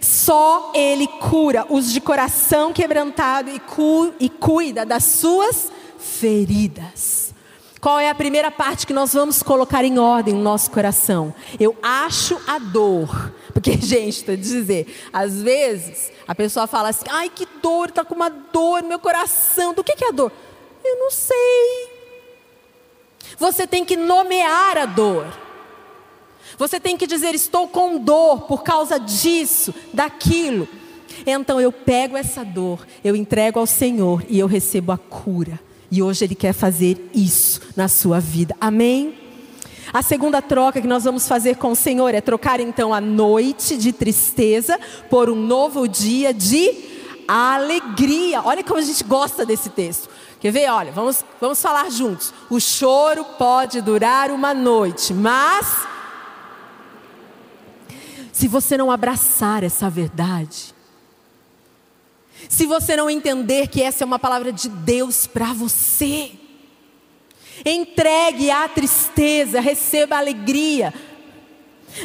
Só 0.00 0.72
Ele 0.74 1.06
cura 1.06 1.66
os 1.68 1.92
de 1.92 2.00
coração 2.00 2.72
quebrantado 2.72 3.50
e, 3.50 3.58
cu 3.60 4.12
e 4.18 4.28
cuida 4.28 4.84
das 4.84 5.04
suas 5.04 5.70
feridas. 5.98 7.27
Qual 7.88 7.98
é 7.98 8.10
a 8.10 8.14
primeira 8.14 8.50
parte 8.50 8.86
que 8.86 8.92
nós 8.92 9.14
vamos 9.14 9.42
colocar 9.42 9.82
em 9.82 9.98
ordem 9.98 10.34
no 10.34 10.42
nosso 10.42 10.70
coração? 10.70 11.34
Eu 11.58 11.74
acho 11.82 12.38
a 12.46 12.58
dor. 12.58 13.32
Porque, 13.50 13.78
gente, 13.78 14.18
estou 14.18 14.36
dizer, 14.36 15.08
às 15.10 15.40
vezes 15.40 16.12
a 16.26 16.34
pessoa 16.34 16.66
fala 16.66 16.90
assim: 16.90 17.06
ai, 17.08 17.30
que 17.30 17.48
dor, 17.62 17.88
está 17.88 18.04
com 18.04 18.14
uma 18.14 18.28
dor 18.28 18.82
no 18.82 18.90
meu 18.90 18.98
coração. 18.98 19.72
Do 19.72 19.82
que, 19.82 19.96
que 19.96 20.04
é 20.04 20.08
a 20.08 20.10
dor? 20.10 20.30
Eu 20.84 20.98
não 20.98 21.10
sei. 21.10 21.88
Você 23.38 23.66
tem 23.66 23.86
que 23.86 23.96
nomear 23.96 24.76
a 24.76 24.84
dor. 24.84 25.26
Você 26.58 26.78
tem 26.78 26.94
que 26.94 27.06
dizer: 27.06 27.34
estou 27.34 27.68
com 27.68 27.96
dor 27.96 28.42
por 28.42 28.62
causa 28.62 29.00
disso, 29.00 29.74
daquilo. 29.94 30.68
Então 31.24 31.58
eu 31.58 31.72
pego 31.72 32.18
essa 32.18 32.44
dor, 32.44 32.86
eu 33.02 33.16
entrego 33.16 33.58
ao 33.58 33.66
Senhor 33.66 34.22
e 34.28 34.38
eu 34.38 34.46
recebo 34.46 34.92
a 34.92 34.98
cura. 34.98 35.58
E 35.90 36.02
hoje 36.02 36.24
Ele 36.24 36.34
quer 36.34 36.52
fazer 36.52 37.10
isso 37.14 37.60
na 37.76 37.88
sua 37.88 38.20
vida. 38.20 38.54
Amém? 38.60 39.18
A 39.92 40.02
segunda 40.02 40.42
troca 40.42 40.80
que 40.80 40.86
nós 40.86 41.04
vamos 41.04 41.26
fazer 41.26 41.56
com 41.56 41.72
o 41.72 41.76
Senhor 41.76 42.14
é 42.14 42.20
trocar 42.20 42.60
então 42.60 42.92
a 42.92 43.00
noite 43.00 43.76
de 43.76 43.92
tristeza 43.92 44.78
por 45.08 45.30
um 45.30 45.34
novo 45.34 45.88
dia 45.88 46.32
de 46.32 46.74
alegria. 47.26 48.42
Olha 48.44 48.62
como 48.62 48.78
a 48.78 48.82
gente 48.82 49.02
gosta 49.04 49.46
desse 49.46 49.70
texto. 49.70 50.08
Quer 50.40 50.50
ver? 50.50 50.70
Olha, 50.70 50.92
vamos, 50.92 51.24
vamos 51.40 51.60
falar 51.60 51.90
juntos. 51.90 52.32
O 52.50 52.60
choro 52.60 53.24
pode 53.38 53.80
durar 53.80 54.30
uma 54.30 54.52
noite, 54.52 55.14
mas 55.14 55.86
se 58.30 58.46
você 58.46 58.76
não 58.76 58.90
abraçar 58.90 59.64
essa 59.64 59.90
verdade, 59.90 60.74
se 62.48 62.66
você 62.66 62.96
não 62.96 63.08
entender 63.08 63.68
que 63.68 63.82
essa 63.82 64.04
é 64.04 64.06
uma 64.06 64.18
palavra 64.18 64.52
de 64.52 64.68
Deus 64.68 65.26
para 65.26 65.52
você. 65.52 66.32
Entregue 67.64 68.50
a 68.50 68.68
tristeza, 68.68 69.60
receba 69.60 70.16
a 70.16 70.18
alegria. 70.18 70.92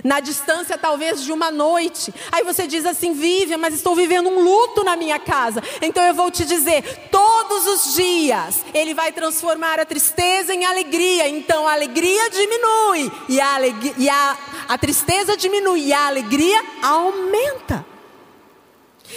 Na 0.04 0.20
distância, 0.20 0.78
talvez, 0.78 1.24
de 1.24 1.32
uma 1.32 1.52
noite. 1.52 2.14
Aí 2.32 2.44
você 2.44 2.66
diz 2.66 2.86
assim: 2.86 3.14
Vive, 3.14 3.58
mas 3.58 3.76
estou 3.76 3.96
vivendo 3.96 4.30
um 4.30 4.42
luto 4.42 4.84
na 4.84 4.96
minha 4.96 5.20
casa. 5.20 5.62
Então 5.82 6.04
eu 6.04 6.14
vou 6.14 6.32
te 6.32 6.46
dizer: 6.46 7.10
todos 7.12 7.68
os 7.68 7.94
dias, 7.94 8.64
Ele 8.74 8.94
vai 8.94 9.12
transformar 9.12 9.80
a 9.80 9.86
tristeza 9.86 10.54
em 10.54 10.66
alegria. 10.66 11.28
Então 11.28 11.68
a 11.68 11.74
alegria 11.74 12.30
diminui, 12.30 13.12
e 13.30 13.40
a, 13.40 13.56
alegria, 13.56 13.94
e 13.98 14.10
a, 14.10 14.38
a 14.70 14.78
tristeza 14.78 15.38
diminui, 15.38 15.82
e 15.82 15.94
a 15.94 16.08
alegria 16.08 16.64
aumenta. 16.82 17.93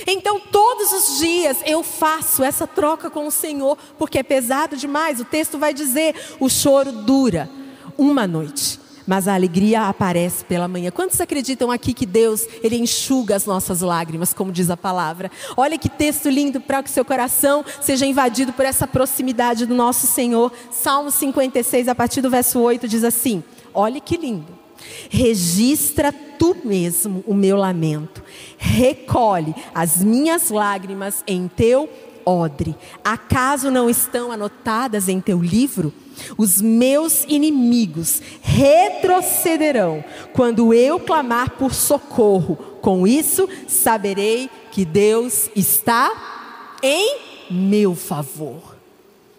Então, 0.07 0.41
todos 0.41 0.93
os 0.93 1.19
dias 1.19 1.59
eu 1.65 1.83
faço 1.83 2.43
essa 2.43 2.67
troca 2.67 3.09
com 3.09 3.27
o 3.27 3.31
Senhor, 3.31 3.77
porque 3.99 4.19
é 4.19 4.23
pesado 4.23 4.77
demais. 4.77 5.21
O 5.21 5.25
texto 5.25 5.59
vai 5.59 5.73
dizer: 5.73 6.15
o 6.41 6.49
choro 6.49 6.93
dura 6.93 7.49
uma 7.97 8.27
noite, 8.27 8.81
mas 9.07 9.29
a 9.29 9.35
alegria 9.35 9.83
aparece 9.83 10.45
pela 10.45 10.69
manhã. 10.69 10.91
Quantos 10.91 11.21
acreditam 11.21 11.71
aqui 11.71 11.95
que 11.95 12.05
Deus, 12.05 12.47
Ele 12.63 12.77
enxuga 12.77 13.37
as 13.37 13.47
nossas 13.47 13.81
lágrimas, 13.81 14.33
como 14.33 14.53
diz 14.53 14.69
a 14.71 14.77
palavra? 14.77 15.31
Olha 15.57 15.79
que 15.79 15.89
texto 15.89 16.29
lindo 16.29 16.61
para 16.61 16.83
que 16.83 16.91
seu 16.91 17.05
coração 17.05 17.65
seja 17.81 18.05
invadido 18.05 18.53
por 18.53 18.65
essa 18.65 18.87
proximidade 18.87 19.67
do 19.67 19.75
nosso 19.75 20.07
Senhor. 20.07 20.53
Salmo 20.71 21.11
56, 21.11 21.89
a 21.89 21.95
partir 21.95 22.21
do 22.21 22.31
verso 22.31 22.59
8, 22.61 22.89
diz 22.89 23.05
assim: 23.05 23.43
Olha 23.73 24.01
que 24.01 24.17
lindo. 24.17 24.66
Registra 25.09 26.13
tu 26.13 26.57
mesmo 26.65 27.25
o 27.27 27.35
meu 27.35 27.57
lamento, 27.57 28.23
recolhe 28.59 29.55
as 29.75 30.03
minhas 30.05 30.51
lágrimas 30.51 31.25
em 31.27 31.49
teu 31.49 31.89
odre. 32.25 32.77
Acaso 33.05 33.71
não 33.71 33.89
estão 33.89 34.33
anotadas 34.33 35.09
em 35.09 35.21
teu 35.21 35.41
livro? 35.41 35.95
Os 36.37 36.61
meus 36.61 37.25
inimigos 37.25 38.21
retrocederão 38.43 40.05
quando 40.33 40.75
eu 40.75 40.99
clamar 40.99 41.51
por 41.51 41.73
socorro. 41.73 42.57
Com 42.81 43.07
isso, 43.07 43.49
saberei 43.69 44.51
que 44.73 44.85
Deus 44.85 45.49
está 45.55 46.79
em 46.83 47.19
meu 47.51 47.95
favor. 47.95 48.76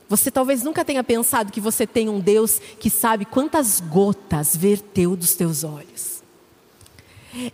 Você 0.09 0.31
talvez 0.31 0.63
nunca 0.63 0.85
tenha 0.85 1.03
pensado 1.03 1.51
que 1.51 1.59
você 1.59 1.85
tem 1.85 2.07
um 2.07 2.19
Deus 2.19 2.61
que 2.79 2.89
sabe 2.89 3.25
quantas 3.25 3.81
gotas 3.81 4.55
verteu 4.55 5.15
dos 5.15 5.35
teus 5.35 5.63
olhos. 5.63 6.23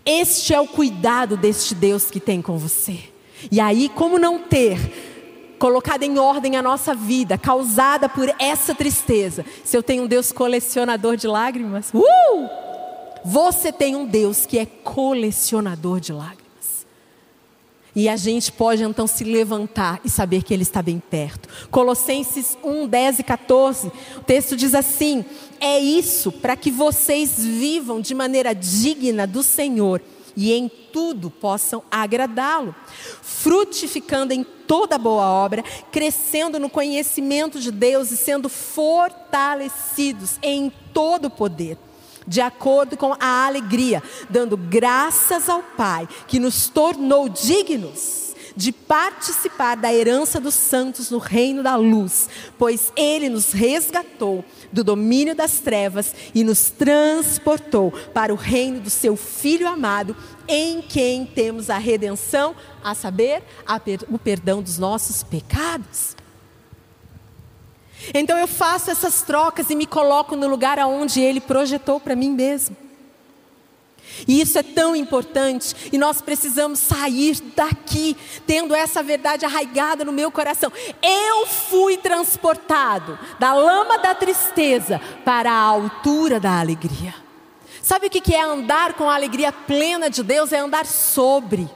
Este 0.06 0.54
é 0.54 0.60
o 0.60 0.68
cuidado 0.68 1.36
deste 1.36 1.74
Deus 1.74 2.12
que 2.12 2.20
tem 2.20 2.42
com 2.42 2.58
você. 2.58 3.00
E 3.52 3.60
aí, 3.60 3.90
como 3.90 4.20
não 4.20 4.40
ter 4.40 4.80
colocado 5.58 6.04
em 6.04 6.20
ordem 6.20 6.56
a 6.56 6.62
nossa 6.62 6.94
vida, 6.94 7.38
causada 7.38 8.08
por 8.08 8.34
essa 8.40 8.76
tristeza, 8.76 9.46
se 9.64 9.76
eu 9.76 9.82
tenho 9.82 10.04
um 10.04 10.08
Deus 10.08 10.32
colecionador 10.32 11.18
de 11.18 11.28
lágrimas? 11.28 11.92
Uh! 11.94 12.50
Você 13.26 13.72
tem 13.72 13.96
um 13.96 14.06
Deus 14.06 14.46
que 14.46 14.60
é 14.60 14.66
colecionador 14.66 16.00
de 16.00 16.12
lágrimas. 16.14 16.43
E 17.96 18.10
a 18.10 18.16
gente 18.16 18.52
pode 18.52 18.84
então 18.84 19.06
se 19.06 19.24
levantar 19.24 20.02
e 20.04 20.10
saber 20.10 20.42
que 20.42 20.54
Ele 20.54 20.64
está 20.64 20.82
bem 20.82 21.00
perto. 21.00 21.48
Colossenses 21.70 22.58
1, 22.64 22.88
10 22.88 23.20
e 23.20 23.24
14, 23.24 23.92
o 24.18 24.22
texto 24.22 24.56
diz 24.56 24.74
assim: 24.74 25.24
É 25.60 25.78
isso 25.78 26.32
para 26.32 26.56
que 26.56 26.72
vocês 26.72 27.36
vivam 27.38 28.02
de 28.02 28.16
maneira 28.16 28.54
digna 28.54 29.28
do 29.28 29.44
Senhor 29.44 30.02
e 30.36 30.52
em 30.52 30.68
tudo 30.92 31.30
possam 31.30 31.84
agradá-lo, 31.92 32.76
frutificando 33.22 34.34
em 34.34 34.44
toda 34.44 34.98
boa 34.98 35.30
obra, 35.30 35.64
crescendo 35.92 36.60
no 36.60 36.70
conhecimento 36.70 37.60
de 37.60 37.72
Deus 37.72 38.10
e 38.10 38.18
sendo 38.18 38.50
fortalecidos 38.50 40.40
em 40.42 40.72
todo 40.92 41.26
o 41.26 41.30
poder 41.30 41.78
de 42.28 42.42
acordo 42.42 42.98
com 42.98 43.16
a 43.20 43.46
alegria, 43.46 44.02
dando 44.30 44.58
graças 44.58 45.50
ao 45.50 45.62
Pai, 45.62 46.08
que 46.28 46.40
nos 46.40 46.68
tornou 46.68 47.30
dignos 47.30 48.24
de 48.56 48.72
participar 48.72 49.76
da 49.76 49.94
herança 49.94 50.40
dos 50.40 50.54
santos 50.54 51.10
no 51.10 51.18
reino 51.18 51.64
da 51.64 51.76
luz, 51.76 52.30
pois 52.58 52.92
Ele 52.96 53.30
nos 53.30 53.52
resgatou 53.52 54.46
do 54.72 54.84
domínio 54.84 55.36
das 55.36 55.60
trevas 55.60 56.14
e 56.34 56.44
nos 56.44 56.70
transportou 56.70 57.92
para 58.14 58.34
o 58.34 58.38
reino 58.38 58.80
do 58.80 58.90
Seu 58.90 59.16
Filho 59.16 59.68
amado, 59.68 60.16
em 60.48 60.82
quem 60.82 61.26
temos 61.26 61.70
a 61.70 61.78
redenção, 61.78 62.56
a 62.84 62.94
saber, 62.94 63.44
a 63.66 63.80
per 63.80 64.02
o 64.10 64.20
perdão 64.20 64.62
dos 64.62 64.78
nossos 64.78 65.24
pecados. 65.24 66.16
Então 68.14 68.38
eu 68.38 68.48
faço 68.48 68.90
essas 68.90 69.22
trocas 69.22 69.70
e 69.70 69.76
me 69.76 69.86
coloco 69.86 70.36
no 70.36 70.48
lugar 70.48 70.80
aonde 70.80 71.22
Ele 71.22 71.40
projetou 71.40 72.00
para 72.00 72.16
mim 72.16 72.32
mesmo. 72.32 72.76
E 74.28 74.42
isso 74.42 74.60
é 74.60 74.64
tão 74.64 74.96
importante, 74.96 75.76
e 75.92 75.98
nós 75.98 76.22
precisamos 76.22 76.80
sair 76.80 77.42
daqui, 77.56 78.16
tendo 78.46 78.76
essa 78.76 79.02
verdade 79.02 79.46
arraigada 79.46 80.06
no 80.06 80.12
meu 80.12 80.32
coração. 80.32 80.72
Eu 81.02 81.48
fui 81.48 81.98
transportado 81.98 83.18
da 83.40 83.54
lama 83.54 83.98
da 83.98 84.14
tristeza 84.14 85.02
para 85.26 85.52
a 85.52 85.60
altura 85.60 86.40
da 86.40 86.60
alegria. 86.60 87.16
Sabe 87.82 88.08
o 88.08 88.10
que 88.10 88.34
é 88.34 88.42
andar 88.42 88.94
com 88.94 89.10
a 89.10 89.16
alegria 89.16 89.52
plena 89.52 90.10
de 90.10 90.24
Deus? 90.24 90.54
É 90.54 90.60
andar 90.60 90.86
sobre. 90.86 91.70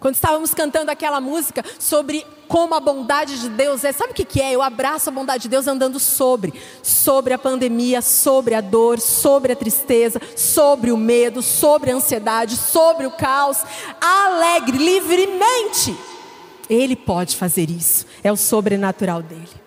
Quando 0.00 0.14
estávamos 0.14 0.54
cantando 0.54 0.90
aquela 0.90 1.20
música 1.20 1.62
sobre 1.78 2.26
como 2.48 2.74
a 2.74 2.80
bondade 2.80 3.38
de 3.38 3.50
Deus 3.50 3.84
é, 3.84 3.92
sabe 3.92 4.12
o 4.12 4.14
que, 4.14 4.40
é? 4.40 4.50
Eu 4.50 4.62
abraço 4.62 5.10
a 5.10 5.12
bondade 5.12 5.42
de 5.42 5.48
Deus 5.50 5.68
andando 5.68 6.00
sobre, 6.00 6.52
sobre 6.82 7.34
a 7.34 7.38
pandemia, 7.38 8.00
sobre 8.02 8.54
a 8.54 8.62
dor, 8.62 8.98
sobre 8.98 9.52
a 9.52 9.56
tristeza, 9.56 10.20
sobre 10.34 10.90
o 10.90 10.96
medo, 10.96 11.42
sobre 11.42 11.92
a 11.92 11.94
ansiedade, 11.94 12.56
sobre 12.56 13.06
o 13.06 13.10
caos, 13.10 13.58
alegre, 14.00 14.78
livremente. 14.78 15.94
Ele 16.68 16.96
pode 16.96 17.36
fazer 17.36 17.70
isso. 17.70 18.06
É 18.24 18.32
o 18.32 18.36
sobrenatural 18.36 19.22
dele. 19.22 19.60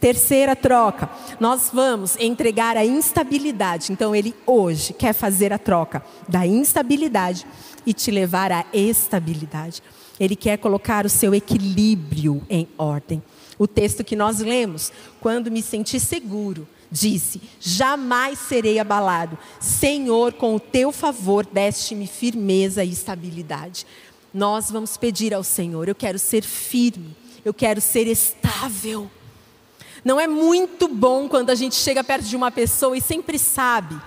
Terceira 0.00 0.56
troca, 0.56 1.10
nós 1.38 1.68
vamos 1.72 2.16
entregar 2.18 2.76
a 2.76 2.86
instabilidade. 2.86 3.92
Então, 3.92 4.14
ele 4.14 4.34
hoje 4.46 4.94
quer 4.94 5.12
fazer 5.12 5.52
a 5.52 5.58
troca 5.58 6.02
da 6.26 6.46
instabilidade 6.46 7.46
e 7.88 7.94
te 7.94 8.10
levar 8.10 8.52
à 8.52 8.66
estabilidade. 8.70 9.82
Ele 10.20 10.36
quer 10.36 10.58
colocar 10.58 11.06
o 11.06 11.08
seu 11.08 11.34
equilíbrio 11.34 12.42
em 12.50 12.68
ordem. 12.76 13.22
O 13.58 13.66
texto 13.66 14.04
que 14.04 14.14
nós 14.14 14.40
lemos, 14.40 14.92
quando 15.22 15.50
me 15.50 15.62
senti 15.62 15.98
seguro, 15.98 16.68
disse: 16.90 17.40
Jamais 17.58 18.38
serei 18.38 18.78
abalado. 18.78 19.38
Senhor, 19.58 20.34
com 20.34 20.54
o 20.54 20.60
teu 20.60 20.92
favor, 20.92 21.46
deste-me 21.46 22.06
firmeza 22.06 22.84
e 22.84 22.92
estabilidade. 22.92 23.86
Nós 24.34 24.70
vamos 24.70 24.98
pedir 24.98 25.32
ao 25.32 25.42
Senhor: 25.42 25.88
Eu 25.88 25.94
quero 25.94 26.18
ser 26.18 26.42
firme, 26.42 27.16
eu 27.42 27.54
quero 27.54 27.80
ser 27.80 28.06
estável. 28.06 29.10
Não 30.04 30.20
é 30.20 30.28
muito 30.28 30.88
bom 30.88 31.26
quando 31.26 31.48
a 31.48 31.54
gente 31.54 31.74
chega 31.74 32.04
perto 32.04 32.26
de 32.26 32.36
uma 32.36 32.50
pessoa 32.50 32.98
e 32.98 33.00
sempre 33.00 33.38
sabe 33.38 33.98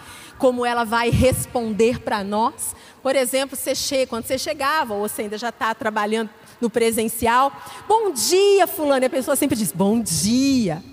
como 0.41 0.65
ela 0.65 0.83
vai 0.83 1.11
responder 1.11 1.99
para 1.99 2.23
nós. 2.23 2.75
Por 3.01 3.15
exemplo, 3.15 3.57
você 3.57 3.73
chega, 3.73 4.07
quando 4.07 4.25
você 4.25 4.37
chegava, 4.37 4.93
ou 4.93 5.07
você 5.07 5.23
ainda 5.23 5.37
já 5.37 5.49
está 5.49 5.73
trabalhando 5.73 6.29
no 6.59 6.69
presencial, 6.69 7.51
bom 7.87 8.11
dia, 8.11 8.67
fulano, 8.67 9.03
e 9.03 9.07
a 9.07 9.09
pessoa 9.09 9.35
sempre 9.35 9.57
diz, 9.57 9.71
bom 9.71 9.99
dia. 9.99 10.83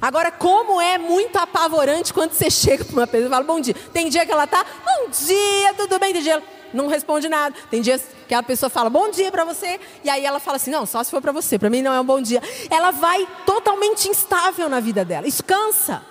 Agora, 0.00 0.30
como 0.30 0.80
é 0.80 0.98
muito 0.98 1.36
apavorante 1.36 2.12
quando 2.12 2.32
você 2.32 2.50
chega 2.50 2.84
para 2.84 2.92
uma 2.92 3.06
pessoa 3.06 3.28
e 3.28 3.30
fala 3.30 3.44
bom 3.44 3.60
dia. 3.60 3.74
Tem 3.92 4.08
dia 4.08 4.26
que 4.26 4.32
ela 4.32 4.44
está, 4.44 4.64
bom 4.64 5.08
dia, 5.10 5.74
tudo 5.74 5.98
bem? 5.98 6.12
Tem 6.12 6.22
dia 6.22 6.42
não 6.72 6.86
responde 6.86 7.28
nada. 7.28 7.54
Tem 7.70 7.80
dias 7.80 8.04
que 8.26 8.34
a 8.34 8.42
pessoa 8.42 8.68
fala 8.68 8.90
bom 8.90 9.10
dia 9.10 9.30
para 9.30 9.44
você, 9.44 9.80
e 10.04 10.10
aí 10.10 10.24
ela 10.24 10.38
fala 10.38 10.56
assim: 10.56 10.70
não, 10.70 10.84
só 10.86 11.02
se 11.02 11.10
for 11.10 11.20
para 11.20 11.32
você, 11.32 11.58
para 11.58 11.70
mim 11.70 11.82
não 11.82 11.92
é 11.92 12.00
um 12.00 12.04
bom 12.04 12.20
dia. 12.20 12.42
Ela 12.70 12.90
vai 12.90 13.26
totalmente 13.46 14.08
instável 14.08 14.68
na 14.68 14.80
vida 14.80 15.04
dela, 15.04 15.26
isso 15.26 15.42
cansa. 15.42 16.02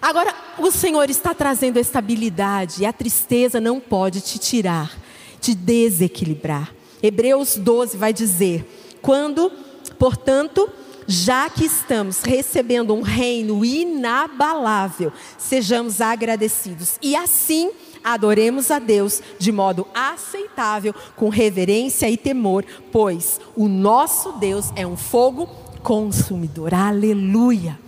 Agora, 0.00 0.34
o 0.58 0.70
Senhor 0.70 1.10
está 1.10 1.34
trazendo 1.34 1.78
estabilidade, 1.78 2.82
e 2.82 2.86
a 2.86 2.92
tristeza 2.92 3.60
não 3.60 3.80
pode 3.80 4.20
te 4.20 4.38
tirar, 4.38 4.96
te 5.40 5.54
desequilibrar. 5.54 6.72
Hebreus 7.02 7.56
12 7.56 7.96
vai 7.96 8.12
dizer: 8.12 8.98
quando, 9.02 9.50
portanto, 9.98 10.70
já 11.06 11.50
que 11.50 11.64
estamos 11.64 12.22
recebendo 12.22 12.94
um 12.94 13.02
reino 13.02 13.64
inabalável, 13.64 15.12
sejamos 15.36 16.00
agradecidos. 16.00 16.96
E 17.02 17.16
assim, 17.16 17.72
adoremos 18.04 18.70
a 18.70 18.78
Deus 18.78 19.20
de 19.38 19.50
modo 19.50 19.86
aceitável, 19.92 20.94
com 21.16 21.28
reverência 21.28 22.08
e 22.08 22.16
temor, 22.16 22.64
pois 22.92 23.40
o 23.56 23.68
nosso 23.68 24.32
Deus 24.32 24.70
é 24.76 24.86
um 24.86 24.96
fogo 24.96 25.46
consumidor. 25.82 26.72
Aleluia. 26.72 27.81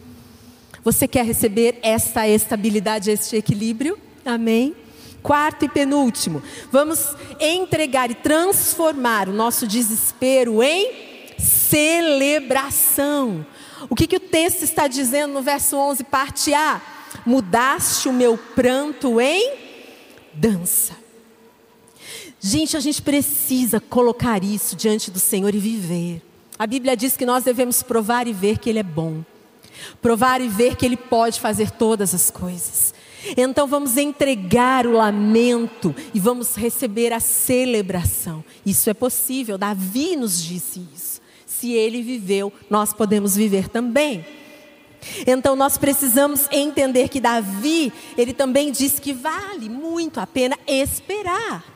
Você 0.84 1.08
quer 1.08 1.24
receber 1.24 1.78
esta 1.82 2.28
estabilidade, 2.28 3.10
este 3.10 3.36
equilíbrio? 3.36 3.98
Amém? 4.24 4.76
Quarto 5.22 5.64
e 5.64 5.68
penúltimo, 5.68 6.42
vamos 6.70 7.16
entregar 7.40 8.10
e 8.10 8.14
transformar 8.14 9.26
o 9.26 9.32
nosso 9.32 9.66
desespero 9.66 10.62
em 10.62 10.92
celebração. 11.38 13.46
O 13.88 13.94
que, 13.94 14.06
que 14.06 14.16
o 14.16 14.20
texto 14.20 14.62
está 14.62 14.86
dizendo 14.86 15.32
no 15.32 15.40
verso 15.40 15.78
11, 15.78 16.04
parte 16.04 16.52
A? 16.52 16.82
Mudaste 17.24 18.06
o 18.06 18.12
meu 18.12 18.36
pranto 18.36 19.18
em 19.18 19.54
dança. 20.34 20.94
Gente, 22.38 22.76
a 22.76 22.80
gente 22.80 23.00
precisa 23.00 23.80
colocar 23.80 24.44
isso 24.44 24.76
diante 24.76 25.10
do 25.10 25.18
Senhor 25.18 25.54
e 25.54 25.58
viver. 25.58 26.20
A 26.58 26.66
Bíblia 26.66 26.94
diz 26.94 27.16
que 27.16 27.24
nós 27.24 27.44
devemos 27.44 27.82
provar 27.82 28.26
e 28.26 28.34
ver 28.34 28.58
que 28.58 28.68
Ele 28.68 28.80
é 28.80 28.82
bom, 28.82 29.24
provar 30.00 30.40
e 30.40 30.48
ver 30.48 30.76
que 30.76 30.84
Ele 30.84 30.96
pode 30.96 31.40
fazer 31.40 31.70
todas 31.70 32.14
as 32.14 32.30
coisas. 32.30 32.94
Então 33.36 33.66
vamos 33.66 33.96
entregar 33.96 34.86
o 34.86 34.92
lamento 34.92 35.94
e 36.12 36.20
vamos 36.20 36.54
receber 36.56 37.12
a 37.12 37.20
celebração. 37.20 38.44
Isso 38.66 38.90
é 38.90 38.94
possível, 38.94 39.56
Davi 39.56 40.16
nos 40.16 40.42
disse 40.42 40.86
isso. 40.94 41.20
Se 41.46 41.72
ele 41.72 42.02
viveu, 42.02 42.52
nós 42.68 42.92
podemos 42.92 43.34
viver 43.34 43.68
também. 43.68 44.26
Então 45.26 45.54
nós 45.54 45.78
precisamos 45.78 46.48
entender 46.50 47.08
que 47.08 47.20
Davi, 47.20 47.92
ele 48.16 48.32
também 48.32 48.70
diz 48.70 48.98
que 48.98 49.12
vale 49.12 49.68
muito 49.68 50.18
a 50.20 50.26
pena 50.26 50.58
esperar. 50.66 51.73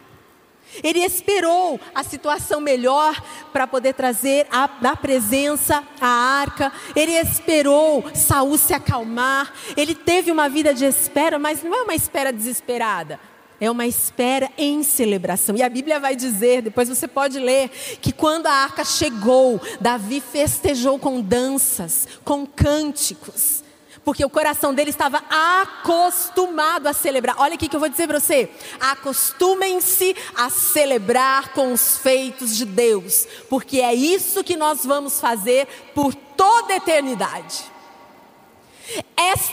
Ele 0.82 1.00
esperou 1.00 1.80
a 1.94 2.02
situação 2.02 2.60
melhor 2.60 3.20
para 3.52 3.66
poder 3.66 3.94
trazer 3.94 4.46
a, 4.50 4.66
da 4.66 4.96
presença 4.96 5.82
a 6.00 6.06
arca. 6.06 6.72
Ele 6.94 7.12
esperou 7.12 8.04
Saul 8.14 8.56
se 8.58 8.74
acalmar. 8.74 9.52
Ele 9.76 9.94
teve 9.94 10.30
uma 10.30 10.48
vida 10.48 10.72
de 10.72 10.84
espera, 10.84 11.38
mas 11.38 11.62
não 11.62 11.74
é 11.74 11.82
uma 11.82 11.94
espera 11.94 12.32
desesperada. 12.32 13.18
É 13.60 13.68
uma 13.68 13.86
espera 13.86 14.50
em 14.56 14.84
celebração. 14.84 15.56
E 15.56 15.62
a 15.62 15.68
Bíblia 15.68 15.98
vai 15.98 16.14
dizer, 16.14 16.62
depois 16.62 16.88
você 16.88 17.08
pode 17.08 17.40
ler, 17.40 17.68
que 18.00 18.12
quando 18.12 18.46
a 18.46 18.52
arca 18.52 18.84
chegou, 18.84 19.60
Davi 19.80 20.20
festejou 20.20 20.96
com 20.96 21.20
danças, 21.20 22.06
com 22.24 22.46
cânticos, 22.46 23.64
porque 24.08 24.24
o 24.24 24.30
coração 24.30 24.72
dele 24.72 24.88
estava 24.88 25.22
acostumado 25.28 26.86
a 26.86 26.94
celebrar. 26.94 27.36
Olha 27.38 27.56
aqui 27.56 27.68
que 27.68 27.76
eu 27.76 27.80
vou 27.80 27.90
dizer 27.90 28.06
para 28.06 28.18
você: 28.18 28.48
acostumem-se 28.80 30.16
a 30.34 30.48
celebrar 30.48 31.50
com 31.50 31.74
os 31.74 31.98
feitos 31.98 32.56
de 32.56 32.64
Deus, 32.64 33.28
porque 33.50 33.82
é 33.82 33.92
isso 33.92 34.42
que 34.42 34.56
nós 34.56 34.82
vamos 34.82 35.20
fazer 35.20 35.68
por 35.94 36.14
toda 36.14 36.72
a 36.72 36.76
eternidade. 36.78 37.64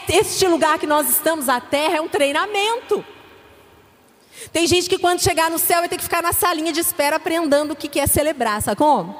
Este, 0.07 0.47
lugar 0.47 0.79
que 0.79 0.87
nós 0.87 1.09
estamos, 1.09 1.49
a 1.49 1.59
terra, 1.59 1.97
é 1.97 2.01
um 2.01 2.07
treinamento. 2.07 3.03
Tem 4.53 4.65
gente 4.65 4.87
que 4.87 4.97
quando 4.97 5.21
chegar 5.21 5.51
no 5.51 5.59
céu 5.59 5.79
vai 5.79 5.89
ter 5.89 5.97
que 5.97 6.03
ficar 6.03 6.23
na 6.23 6.31
salinha 6.31 6.71
de 6.71 6.79
espera 6.79 7.17
aprendendo 7.17 7.71
o 7.71 7.75
que 7.75 7.99
é 7.99 8.07
celebrar, 8.07 8.61
sabe 8.61 8.77
como? 8.77 9.19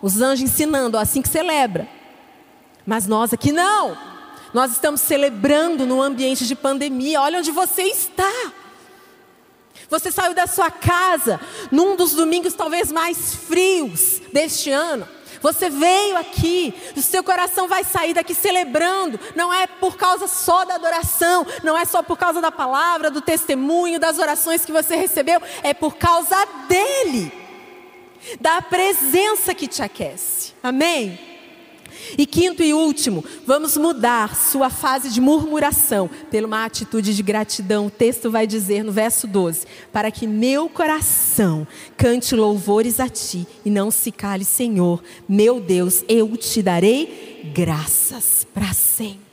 Os 0.00 0.20
anjos 0.20 0.48
ensinando, 0.48 0.96
ó, 0.96 1.00
assim 1.00 1.20
que 1.20 1.28
celebra. 1.28 1.88
Mas 2.86 3.08
nós 3.08 3.32
aqui 3.32 3.50
não. 3.50 4.17
Nós 4.58 4.72
estamos 4.72 5.02
celebrando 5.02 5.86
no 5.86 6.02
ambiente 6.02 6.44
de 6.44 6.56
pandemia. 6.56 7.20
Olha 7.20 7.38
onde 7.38 7.52
você 7.52 7.84
está. 7.84 8.50
Você 9.88 10.10
saiu 10.10 10.34
da 10.34 10.48
sua 10.48 10.68
casa 10.68 11.40
num 11.70 11.94
dos 11.94 12.12
domingos 12.12 12.54
talvez 12.54 12.90
mais 12.90 13.36
frios 13.36 14.20
deste 14.32 14.72
ano. 14.72 15.06
Você 15.40 15.70
veio 15.70 16.16
aqui, 16.16 16.74
o 16.96 17.00
seu 17.00 17.22
coração 17.22 17.68
vai 17.68 17.84
sair 17.84 18.14
daqui 18.14 18.34
celebrando. 18.34 19.20
Não 19.36 19.54
é 19.54 19.68
por 19.68 19.96
causa 19.96 20.26
só 20.26 20.64
da 20.64 20.74
adoração, 20.74 21.46
não 21.62 21.78
é 21.78 21.84
só 21.84 22.02
por 22.02 22.18
causa 22.18 22.40
da 22.40 22.50
palavra, 22.50 23.12
do 23.12 23.20
testemunho, 23.20 24.00
das 24.00 24.18
orações 24.18 24.64
que 24.64 24.72
você 24.72 24.96
recebeu, 24.96 25.40
é 25.62 25.72
por 25.72 25.94
causa 25.94 26.36
dele, 26.68 27.32
da 28.40 28.60
presença 28.60 29.54
que 29.54 29.68
te 29.68 29.84
aquece. 29.84 30.52
Amém? 30.60 31.27
E 32.16 32.26
quinto 32.26 32.62
e 32.62 32.72
último, 32.72 33.24
vamos 33.46 33.76
mudar 33.76 34.36
sua 34.36 34.70
fase 34.70 35.10
de 35.10 35.20
murmuração 35.20 36.08
por 36.30 36.44
uma 36.44 36.64
atitude 36.64 37.14
de 37.14 37.22
gratidão. 37.22 37.86
O 37.86 37.90
texto 37.90 38.30
vai 38.30 38.46
dizer 38.46 38.82
no 38.82 38.92
verso 38.92 39.26
12: 39.26 39.66
Para 39.92 40.10
que 40.10 40.26
meu 40.26 40.68
coração 40.68 41.66
cante 41.96 42.34
louvores 42.34 43.00
a 43.00 43.08
ti 43.08 43.46
e 43.64 43.70
não 43.70 43.90
se 43.90 44.10
cale, 44.10 44.44
Senhor, 44.44 45.02
meu 45.28 45.60
Deus, 45.60 46.04
eu 46.08 46.36
te 46.36 46.62
darei 46.62 47.50
graças 47.54 48.46
para 48.52 48.72
sempre. 48.72 49.27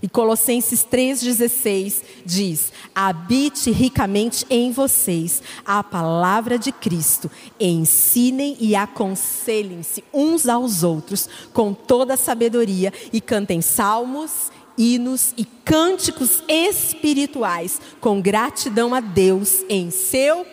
E 0.00 0.08
Colossenses 0.08 0.86
3,16 0.88 2.02
diz: 2.24 2.72
habite 2.94 3.70
ricamente 3.70 4.46
em 4.48 4.70
vocês 4.70 5.42
a 5.64 5.82
palavra 5.82 6.58
de 6.58 6.70
Cristo, 6.70 7.28
ensinem 7.58 8.56
e 8.60 8.76
aconselhem-se 8.76 10.04
uns 10.14 10.46
aos 10.48 10.84
outros 10.84 11.28
com 11.52 11.74
toda 11.74 12.14
a 12.14 12.16
sabedoria 12.16 12.92
e 13.12 13.20
cantem 13.20 13.60
salmos, 13.60 14.52
hinos 14.76 15.34
e 15.36 15.44
cânticos 15.44 16.44
espirituais 16.46 17.80
com 18.00 18.22
gratidão 18.22 18.94
a 18.94 19.00
Deus 19.00 19.64
em 19.68 19.90
seu 19.90 20.46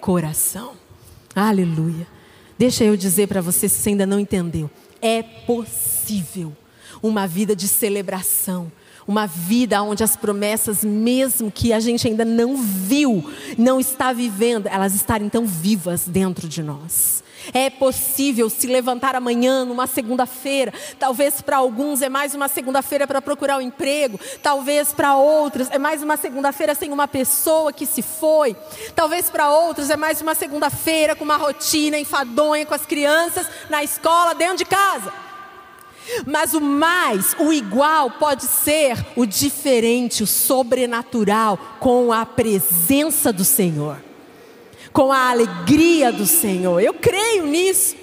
coração. 0.00 0.72
Aleluia. 1.36 2.06
Deixa 2.58 2.82
eu 2.82 2.96
dizer 2.96 3.28
para 3.28 3.40
você 3.40 3.68
se 3.68 3.88
ainda 3.88 4.04
não 4.04 4.18
entendeu: 4.18 4.68
é 5.00 5.22
possível 5.22 6.52
uma 7.00 7.28
vida 7.28 7.54
de 7.54 7.68
celebração 7.68 8.72
Uma 9.08 9.26
vida 9.26 9.82
onde 9.82 10.04
as 10.04 10.16
promessas, 10.16 10.84
mesmo 10.84 11.50
que 11.50 11.72
a 11.72 11.80
gente 11.80 12.06
ainda 12.06 12.26
não 12.26 12.58
viu, 12.58 13.24
não 13.56 13.80
está 13.80 14.12
vivendo, 14.12 14.66
elas 14.66 14.94
estarem 14.94 15.30
tão 15.30 15.46
vivas 15.46 16.06
dentro 16.06 16.46
de 16.46 16.62
nós. 16.62 17.24
É 17.54 17.70
possível 17.70 18.50
se 18.50 18.66
levantar 18.66 19.14
amanhã, 19.16 19.64
numa 19.64 19.86
segunda-feira. 19.86 20.74
Talvez 20.98 21.40
para 21.40 21.56
alguns 21.56 22.02
é 22.02 22.10
mais 22.10 22.34
uma 22.34 22.48
segunda-feira 22.48 23.06
para 23.06 23.22
procurar 23.22 23.56
um 23.56 23.62
emprego. 23.62 24.20
Talvez 24.42 24.92
para 24.92 25.16
outros 25.16 25.68
é 25.70 25.78
mais 25.78 26.02
uma 26.02 26.18
segunda-feira 26.18 26.74
sem 26.74 26.92
uma 26.92 27.08
pessoa 27.08 27.72
que 27.72 27.86
se 27.86 28.02
foi. 28.02 28.54
Talvez 28.94 29.30
para 29.30 29.50
outros 29.50 29.88
é 29.88 29.96
mais 29.96 30.20
uma 30.20 30.34
segunda-feira 30.34 31.16
com 31.16 31.24
uma 31.24 31.38
rotina 31.38 31.98
enfadonha 31.98 32.66
com 32.66 32.74
as 32.74 32.84
crianças 32.84 33.46
na 33.70 33.82
escola, 33.82 34.34
dentro 34.34 34.58
de 34.58 34.66
casa. 34.66 35.27
Mas 36.26 36.54
o 36.54 36.60
mais, 36.60 37.34
o 37.38 37.52
igual, 37.52 38.10
pode 38.12 38.44
ser 38.44 39.04
o 39.16 39.26
diferente, 39.26 40.22
o 40.22 40.26
sobrenatural, 40.26 41.58
com 41.80 42.12
a 42.12 42.24
presença 42.24 43.32
do 43.32 43.44
Senhor 43.44 44.08
com 44.92 45.12
a 45.12 45.30
alegria 45.30 46.10
do 46.10 46.26
Senhor. 46.26 46.80
Eu 46.80 46.92
creio 46.94 47.46
nisso. 47.46 47.94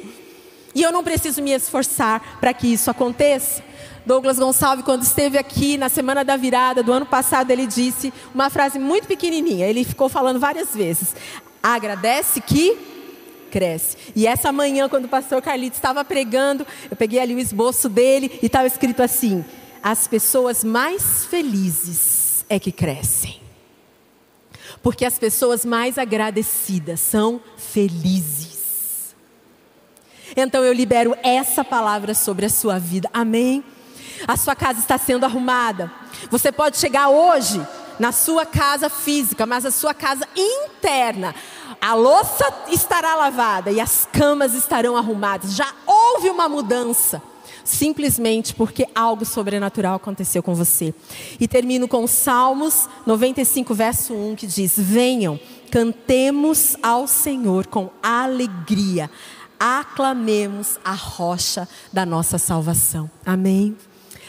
E 0.73 0.81
eu 0.81 0.91
não 0.91 1.03
preciso 1.03 1.41
me 1.41 1.51
esforçar 1.51 2.37
para 2.39 2.53
que 2.53 2.67
isso 2.67 2.89
aconteça. 2.89 3.61
Douglas 4.05 4.37
Gonçalves, 4.37 4.85
quando 4.85 5.03
esteve 5.03 5.37
aqui 5.37 5.77
na 5.77 5.89
semana 5.89 6.23
da 6.23 6.37
virada 6.37 6.83
do 6.83 6.93
ano 6.93 7.05
passado, 7.05 7.49
ele 7.51 7.65
disse 7.65 8.13
uma 8.33 8.49
frase 8.49 8.77
muito 8.77 9.07
pequenininha. 9.07 9.67
Ele 9.67 9.83
ficou 9.83 10.07
falando 10.07 10.39
várias 10.39 10.75
vezes: 10.75 11.15
agradece 11.61 12.39
que 12.39 12.77
cresce. 13.55 13.95
E 14.13 14.27
essa 14.27 14.51
manhã, 14.51 14.89
quando 14.89 15.05
o 15.05 15.07
pastor 15.07 15.41
Carlito 15.41 15.77
estava 15.77 16.03
pregando, 16.03 16.67
eu 16.91 16.97
peguei 16.97 17.21
ali 17.21 17.33
o 17.33 17.39
esboço 17.39 17.87
dele 17.87 18.37
e 18.43 18.47
estava 18.47 18.67
escrito 18.67 19.01
assim: 19.01 19.45
as 19.81 20.09
pessoas 20.09 20.61
mais 20.61 21.23
felizes 21.23 22.43
é 22.49 22.59
que 22.59 22.69
crescem. 22.69 23.39
Porque 24.83 25.05
as 25.05 25.17
pessoas 25.17 25.63
mais 25.63 25.97
agradecidas 25.97 26.99
são 26.99 27.39
felizes. 27.55 29.15
Então 30.35 30.61
eu 30.61 30.73
libero 30.73 31.15
essa 31.23 31.63
palavra 31.63 32.13
sobre 32.13 32.45
a 32.45 32.49
sua 32.49 32.77
vida. 32.77 33.09
Amém? 33.13 33.63
A 34.27 34.35
sua 34.35 34.53
casa 34.53 34.79
está 34.79 34.97
sendo 34.97 35.23
arrumada. 35.23 35.89
Você 36.29 36.51
pode 36.51 36.77
chegar 36.77 37.07
hoje 37.07 37.65
na 37.97 38.11
sua 38.11 38.45
casa 38.45 38.89
física, 38.89 39.45
mas 39.45 39.65
a 39.65 39.71
sua 39.71 39.93
casa 39.93 40.27
interna. 40.35 41.33
A 41.85 41.93
louça 41.93 42.43
estará 42.67 43.13
lavada 43.13 43.71
e 43.71 43.79
as 43.79 44.09
camas 44.11 44.55
estarão 44.55 44.97
arrumadas. 44.97 45.53
Já 45.53 45.71
houve 45.85 46.31
uma 46.31 46.49
mudança 46.49 47.21
simplesmente 47.63 48.55
porque 48.55 48.87
algo 48.95 49.23
sobrenatural 49.23 49.97
aconteceu 49.97 50.41
com 50.41 50.55
você. 50.55 50.95
E 51.39 51.47
termino 51.47 51.87
com 51.87 52.07
Salmos 52.07 52.89
95, 53.05 53.75
verso 53.75 54.15
1, 54.15 54.35
que 54.35 54.47
diz: 54.47 54.73
Venham, 54.75 55.39
cantemos 55.69 56.75
ao 56.81 57.07
Senhor 57.07 57.67
com 57.67 57.91
alegria, 58.01 59.07
aclamemos 59.59 60.79
a 60.83 60.93
rocha 60.93 61.69
da 61.93 62.03
nossa 62.03 62.39
salvação. 62.39 63.07
Amém? 63.23 63.77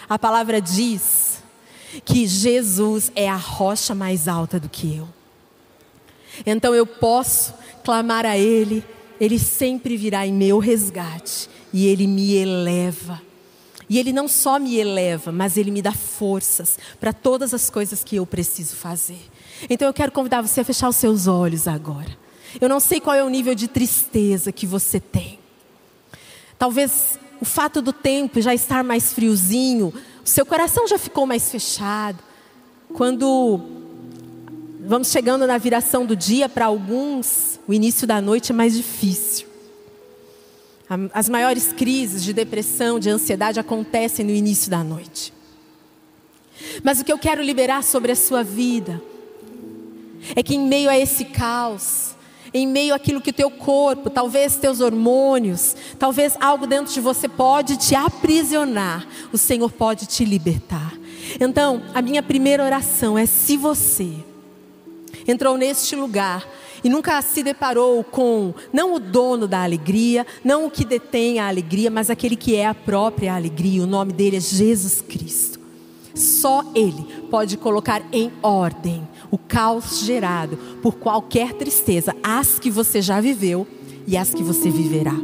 A 0.07 0.19
palavra 0.19 0.61
diz 0.61 1.43
que 2.05 2.27
Jesus 2.27 3.11
é 3.17 3.27
a 3.27 3.37
rocha 3.37 3.95
mais 3.95 4.29
alta 4.29 4.61
do 4.61 4.69
que 4.69 4.99
eu. 4.99 5.16
Então 6.45 6.75
eu 6.75 6.87
posso 6.87 7.55
clamar 7.85 8.27
a 8.27 8.37
Ele, 8.37 8.85
Ele 9.21 9.39
sempre 9.39 9.97
virá 9.97 10.27
em 10.27 10.33
meu 10.33 10.59
resgate 10.59 11.49
e 11.73 11.87
Ele 11.87 12.07
me 12.07 12.35
eleva. 12.35 13.23
E 13.89 13.99
Ele 13.99 14.13
não 14.13 14.27
só 14.27 14.59
me 14.59 14.77
eleva, 14.77 15.31
mas 15.31 15.57
Ele 15.57 15.71
me 15.71 15.81
dá 15.81 15.93
forças 15.93 16.79
para 16.99 17.13
todas 17.13 17.55
as 17.55 17.71
coisas 17.71 18.03
que 18.03 18.17
eu 18.17 18.27
preciso 18.27 18.75
fazer. 18.75 19.21
Então 19.71 19.87
eu 19.87 19.95
quero 19.95 20.13
convidar 20.13 20.43
você 20.43 20.61
a 20.61 20.65
fechar 20.65 20.89
os 20.89 20.97
seus 20.97 21.27
olhos 21.27 21.69
agora. 21.69 22.17
Eu 22.61 22.69
não 22.69 22.81
sei 22.81 23.01
qual 23.01 23.15
é 23.15 23.23
o 23.23 23.29
nível 23.29 23.55
de 23.55 23.69
tristeza 23.69 24.51
que 24.51 24.67
você 24.67 24.99
tem. 24.99 25.39
Talvez 26.59 27.19
o 27.41 27.45
fato 27.45 27.83
do 27.83 27.93
tempo 27.93 28.41
já 28.41 28.55
estar 28.55 28.83
mais 28.83 29.13
friozinho, 29.13 29.93
o 30.25 30.29
seu 30.29 30.47
coração 30.47 30.89
já 30.89 30.99
ficou 30.99 31.27
mais 31.27 31.51
fechado. 31.51 32.19
Quando 32.95 33.61
vamos 34.87 35.09
chegando 35.09 35.47
na 35.47 35.59
viração 35.59 36.07
do 36.07 36.15
dia, 36.15 36.49
para 36.49 36.67
alguns, 36.67 37.59
o 37.67 37.75
início 37.75 38.07
da 38.07 38.21
noite 38.21 38.53
é 38.53 38.55
mais 38.55 38.75
difícil. 38.75 39.47
As 41.13 41.29
maiores 41.29 41.73
crises 41.73 42.23
de 42.23 42.33
depressão, 42.33 43.01
de 43.01 43.11
ansiedade 43.11 43.59
acontecem 43.59 44.25
no 44.25 44.31
início 44.31 44.71
da 44.71 44.85
noite. 44.85 45.33
Mas 46.83 47.01
o 47.01 47.05
que 47.05 47.13
eu 47.13 47.19
quero 47.19 47.43
liberar 47.43 47.83
sobre 47.83 48.13
a 48.13 48.17
sua 48.17 48.45
vida 48.45 49.03
é 50.37 50.43
que 50.43 50.55
em 50.55 50.67
meio 50.67 50.89
a 50.89 50.97
esse 50.97 51.25
caos, 51.25 52.15
em 52.55 52.67
meio 52.67 52.95
àquilo 52.95 53.21
que 53.21 53.31
o 53.31 53.35
teu 53.35 53.51
corpo, 53.51 54.09
talvez 54.09 54.55
teus 54.55 54.81
hormônios, 54.81 55.75
talvez 55.99 56.37
algo 56.41 56.67
dentro 56.67 56.95
de 56.95 57.01
você 57.01 57.29
pode 57.29 57.77
te 57.77 57.97
aprisionar, 57.97 59.07
o 59.33 59.37
Senhor 59.37 59.73
pode 59.73 60.07
te 60.07 60.25
libertar. 60.25 60.95
Então, 61.41 61.83
a 61.93 62.01
minha 62.01 62.23
primeira 62.23 62.65
oração 62.65 63.19
é 63.19 63.27
se 63.27 63.57
você 63.57 64.15
entrou 65.27 65.57
neste 65.57 65.95
lugar 65.97 66.47
e 66.85 66.89
nunca 66.89 67.21
se 67.23 67.43
deparou 67.43 68.03
com 68.05 68.55
não 68.73 68.95
o 68.95 69.01
dono 69.01 69.49
da 69.49 69.63
alegria, 69.63 70.27
não 70.45 70.67
o 70.67 70.71
que 70.71 70.85
detém 70.85 71.39
a 71.39 71.49
alegria, 71.49 71.91
mas 71.91 72.11
aquele 72.11 72.37
que 72.37 72.55
é 72.55 72.67
a 72.67 72.75
própria 72.75 73.35
alegria. 73.35 73.83
O 73.83 73.87
nome 73.87 74.13
dele 74.13 74.37
é 74.37 74.41
Jesus 74.41 75.01
Cristo. 75.01 75.59
Só 76.15 76.65
ele 76.75 77.05
pode 77.31 77.57
colocar 77.57 78.03
em 78.13 78.33
ordem 78.43 79.07
o 79.31 79.37
caos 79.37 80.01
gerado 80.01 80.57
por 80.81 80.95
qualquer 80.95 81.53
tristeza, 81.55 82.15
as 82.23 82.59
que 82.59 82.71
você 82.71 83.03
já 83.03 83.21
viveu 83.21 83.67
e 84.07 84.17
as 84.17 84.33
que 84.33 84.43
você 84.43 84.71
viverá. 84.71 85.15